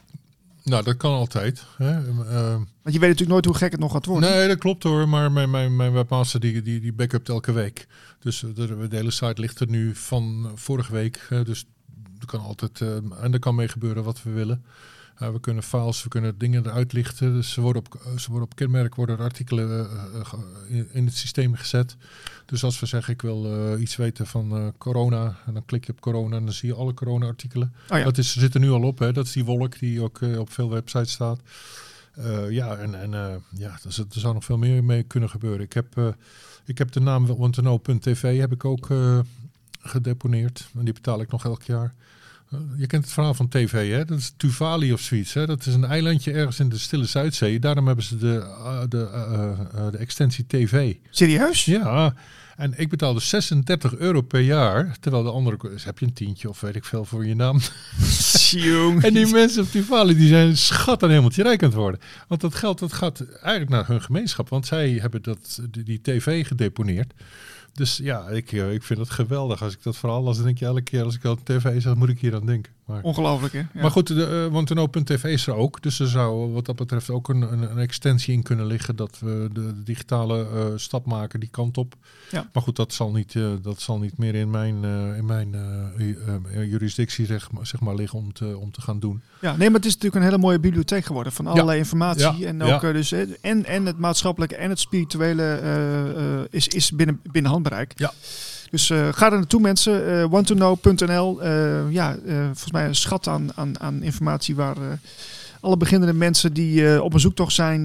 [0.66, 1.64] Nou, dat kan altijd.
[1.76, 1.90] Hè?
[1.90, 4.30] Eh, Want je weet natuurlijk nooit hoe gek het nog gaat worden.
[4.30, 5.08] Nee, dat klopt hoor.
[5.08, 7.86] Maar mijn, mijn, mijn webmaster die, die, die backupt elke week.
[8.20, 11.26] Dus eh, de, de hele site ligt er nu van vorige week.
[11.30, 11.64] eh, dus
[12.20, 14.64] er kan altijd, eh, en er kan mee gebeuren wat we willen.
[15.16, 17.32] Eh, we kunnen files, we kunnen dingen eruit lichten.
[17.32, 20.32] Dus ze worden op, eh, ze worden op kenmerk worden artikelen eh,
[20.68, 21.96] in, in het systeem gezet.
[22.46, 25.36] Dus als we zeggen ik wil iets weten van corona.
[25.46, 27.74] En dan klik je op corona en dan zie je alle corona-artikelen.
[27.88, 28.04] Oh ja.
[28.04, 28.98] Dat is, zit er nu al op.
[28.98, 29.12] Hè?
[29.12, 31.40] Dat is die wolk die ook op veel websites staat.
[32.50, 33.10] Ja, en, en
[33.50, 35.60] ja, er, zou- er zou nog veel meer mee kunnen gebeuren.
[35.60, 36.14] Ik heb,
[36.64, 38.88] ik heb de naam wanteno.tv heb ik ook
[39.80, 40.68] gedeponeerd.
[40.78, 41.94] En die betaal ik nog elk jaar.
[42.50, 44.04] Eh, je kent het verhaal van tv, hè?
[44.04, 45.34] Dat is Tuvalu of zoiets.
[45.34, 45.46] Hè?
[45.46, 47.58] Dat is een eilandje ergens in de stille Zuidzee.
[47.58, 50.94] Daarom hebben ze de, eh, de, eh, de extensie tv.
[51.10, 51.64] Serieus?
[51.64, 52.14] Ja,
[52.56, 54.96] en ik betaalde 36 euro per jaar.
[55.00, 57.60] Terwijl de andere, dus heb je een tientje of weet ik veel voor je naam.
[58.50, 59.02] Jong.
[59.04, 62.00] En die mensen op Tuvalu die zijn schat en hemeltje rijk aan het worden.
[62.28, 64.48] Want dat geld dat gaat eigenlijk naar hun gemeenschap.
[64.48, 67.12] Want zij hebben dat, die, die tv gedeponeerd.
[67.72, 70.36] Dus ja, ik, eh, ik vind het geweldig als ik dat las.
[70.36, 72.46] Dan denk je elke keer als ik aan de tv zag, moet ik hier aan
[72.46, 72.72] denken.
[72.86, 73.58] Maar, Ongelooflijk, hè?
[73.58, 73.66] Ja.
[73.72, 75.82] maar goed, de, uh, Wanteno.tv is er ook.
[75.82, 78.96] Dus er zou wat dat betreft ook een, een, een extensie in kunnen liggen.
[78.96, 81.94] Dat we de, de digitale uh, stap maken die kant op.
[82.30, 82.48] Ja.
[82.52, 85.50] Maar goed, dat zal niet, uh, dat zal niet meer in mijn, uh, in mijn
[86.68, 89.22] jurisdictie zeg maar, zeg maar, liggen om te, om te gaan doen.
[89.40, 91.82] Ja, nee, maar het is natuurlijk een hele mooie bibliotheek geworden van allerlei Ja.
[91.82, 92.38] informatie.
[92.38, 92.46] Ja.
[92.46, 96.68] En ook eh, dus, eh, en, en het maatschappelijke en het spirituele eh, eh, is,
[96.68, 97.92] is binnen, binnen handbereik.
[97.96, 98.12] Ja.
[98.70, 100.06] Dus eh, ga er naartoe mensen.
[100.20, 101.42] eh wanttoknow.nl.
[101.42, 104.76] eh ja, volgens mij een schat aan, aan, aan informatie waar
[105.60, 107.82] alle beginnende mensen die op een zoektocht zijn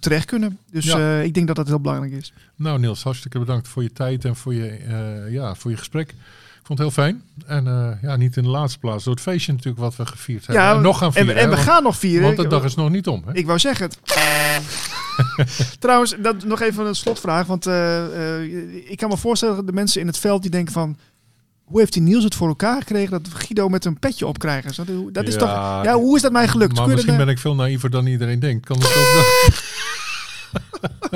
[0.00, 0.58] terecht kunnen.
[0.70, 1.20] Dus Ja.
[1.20, 2.32] ik denk dat dat heel belangrijk is.
[2.56, 4.78] Nou Niels, hartstikke bedankt voor je tijd en voor je,
[5.30, 6.14] ja, voor je gesprek.
[6.62, 7.22] Ik vond het heel fijn.
[7.46, 10.46] En eh, ja, niet in de laatste plaats door het feestje natuurlijk wat we gevierd
[10.46, 10.64] hebben.
[10.64, 11.34] Ja, en nog gaan En, vieren.
[11.34, 12.22] we- en we hè, gaan nog vieren.
[12.22, 13.22] Want de dag is nog niet om.
[13.26, 13.32] Hè?
[13.34, 13.98] Ik wou zeggen het.
[15.80, 17.46] Trouwens, dat, nog even een slotvraag.
[17.46, 20.72] Want eh, eh, ik kan me voorstellen dat de mensen in het veld die denken
[20.72, 20.96] van...
[21.64, 24.72] Hoe heeft die Niels het voor elkaar gekregen dat Guido met een petje opkrijgen?
[24.86, 25.84] Dat, dat is Ja, toch...
[25.84, 26.76] Ja, hoe is dat mij gelukt?
[26.76, 28.66] Maar misschien dat- ben ik veel naïver dan iedereen denkt.
[28.66, 29.24] Kan het ook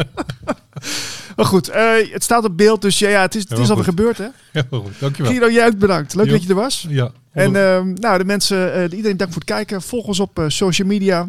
[1.36, 3.84] Maar goed, eh, het staat op beeld, dus ja, ja het is, het is alweer
[3.84, 3.94] goed.
[3.94, 4.26] gebeurd, hè?
[4.52, 5.00] Ja, goed.
[5.00, 5.32] Dankjewel.
[5.32, 6.14] Guido, jij ook bedankt.
[6.14, 6.32] Leuk Jo.
[6.32, 6.86] dat je er was.
[6.88, 7.10] Ja.
[7.32, 9.82] En ehm, nou, de mensen, eh, iedereen dank voor het kijken.
[9.82, 11.28] Volg ons op eh, social media.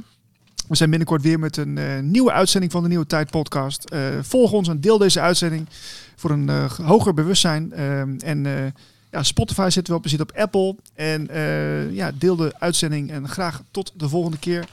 [0.68, 1.80] We zijn binnenkort weer met een
[2.12, 3.96] nieuwe uitzending van de Nieuwe Tijd podcast.
[4.22, 5.68] Volg ons en deel deze uitzending
[6.16, 6.50] voor een
[6.84, 7.74] hoger bewustzijn.
[7.74, 8.74] Ehm, en
[9.12, 10.76] ja, Spotify zitten we op, we zitten op Apple.
[10.94, 11.28] En
[11.92, 14.66] ja, deel de uitzending en graag tot de volgende keer.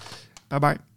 [0.49, 0.94] Bye bye.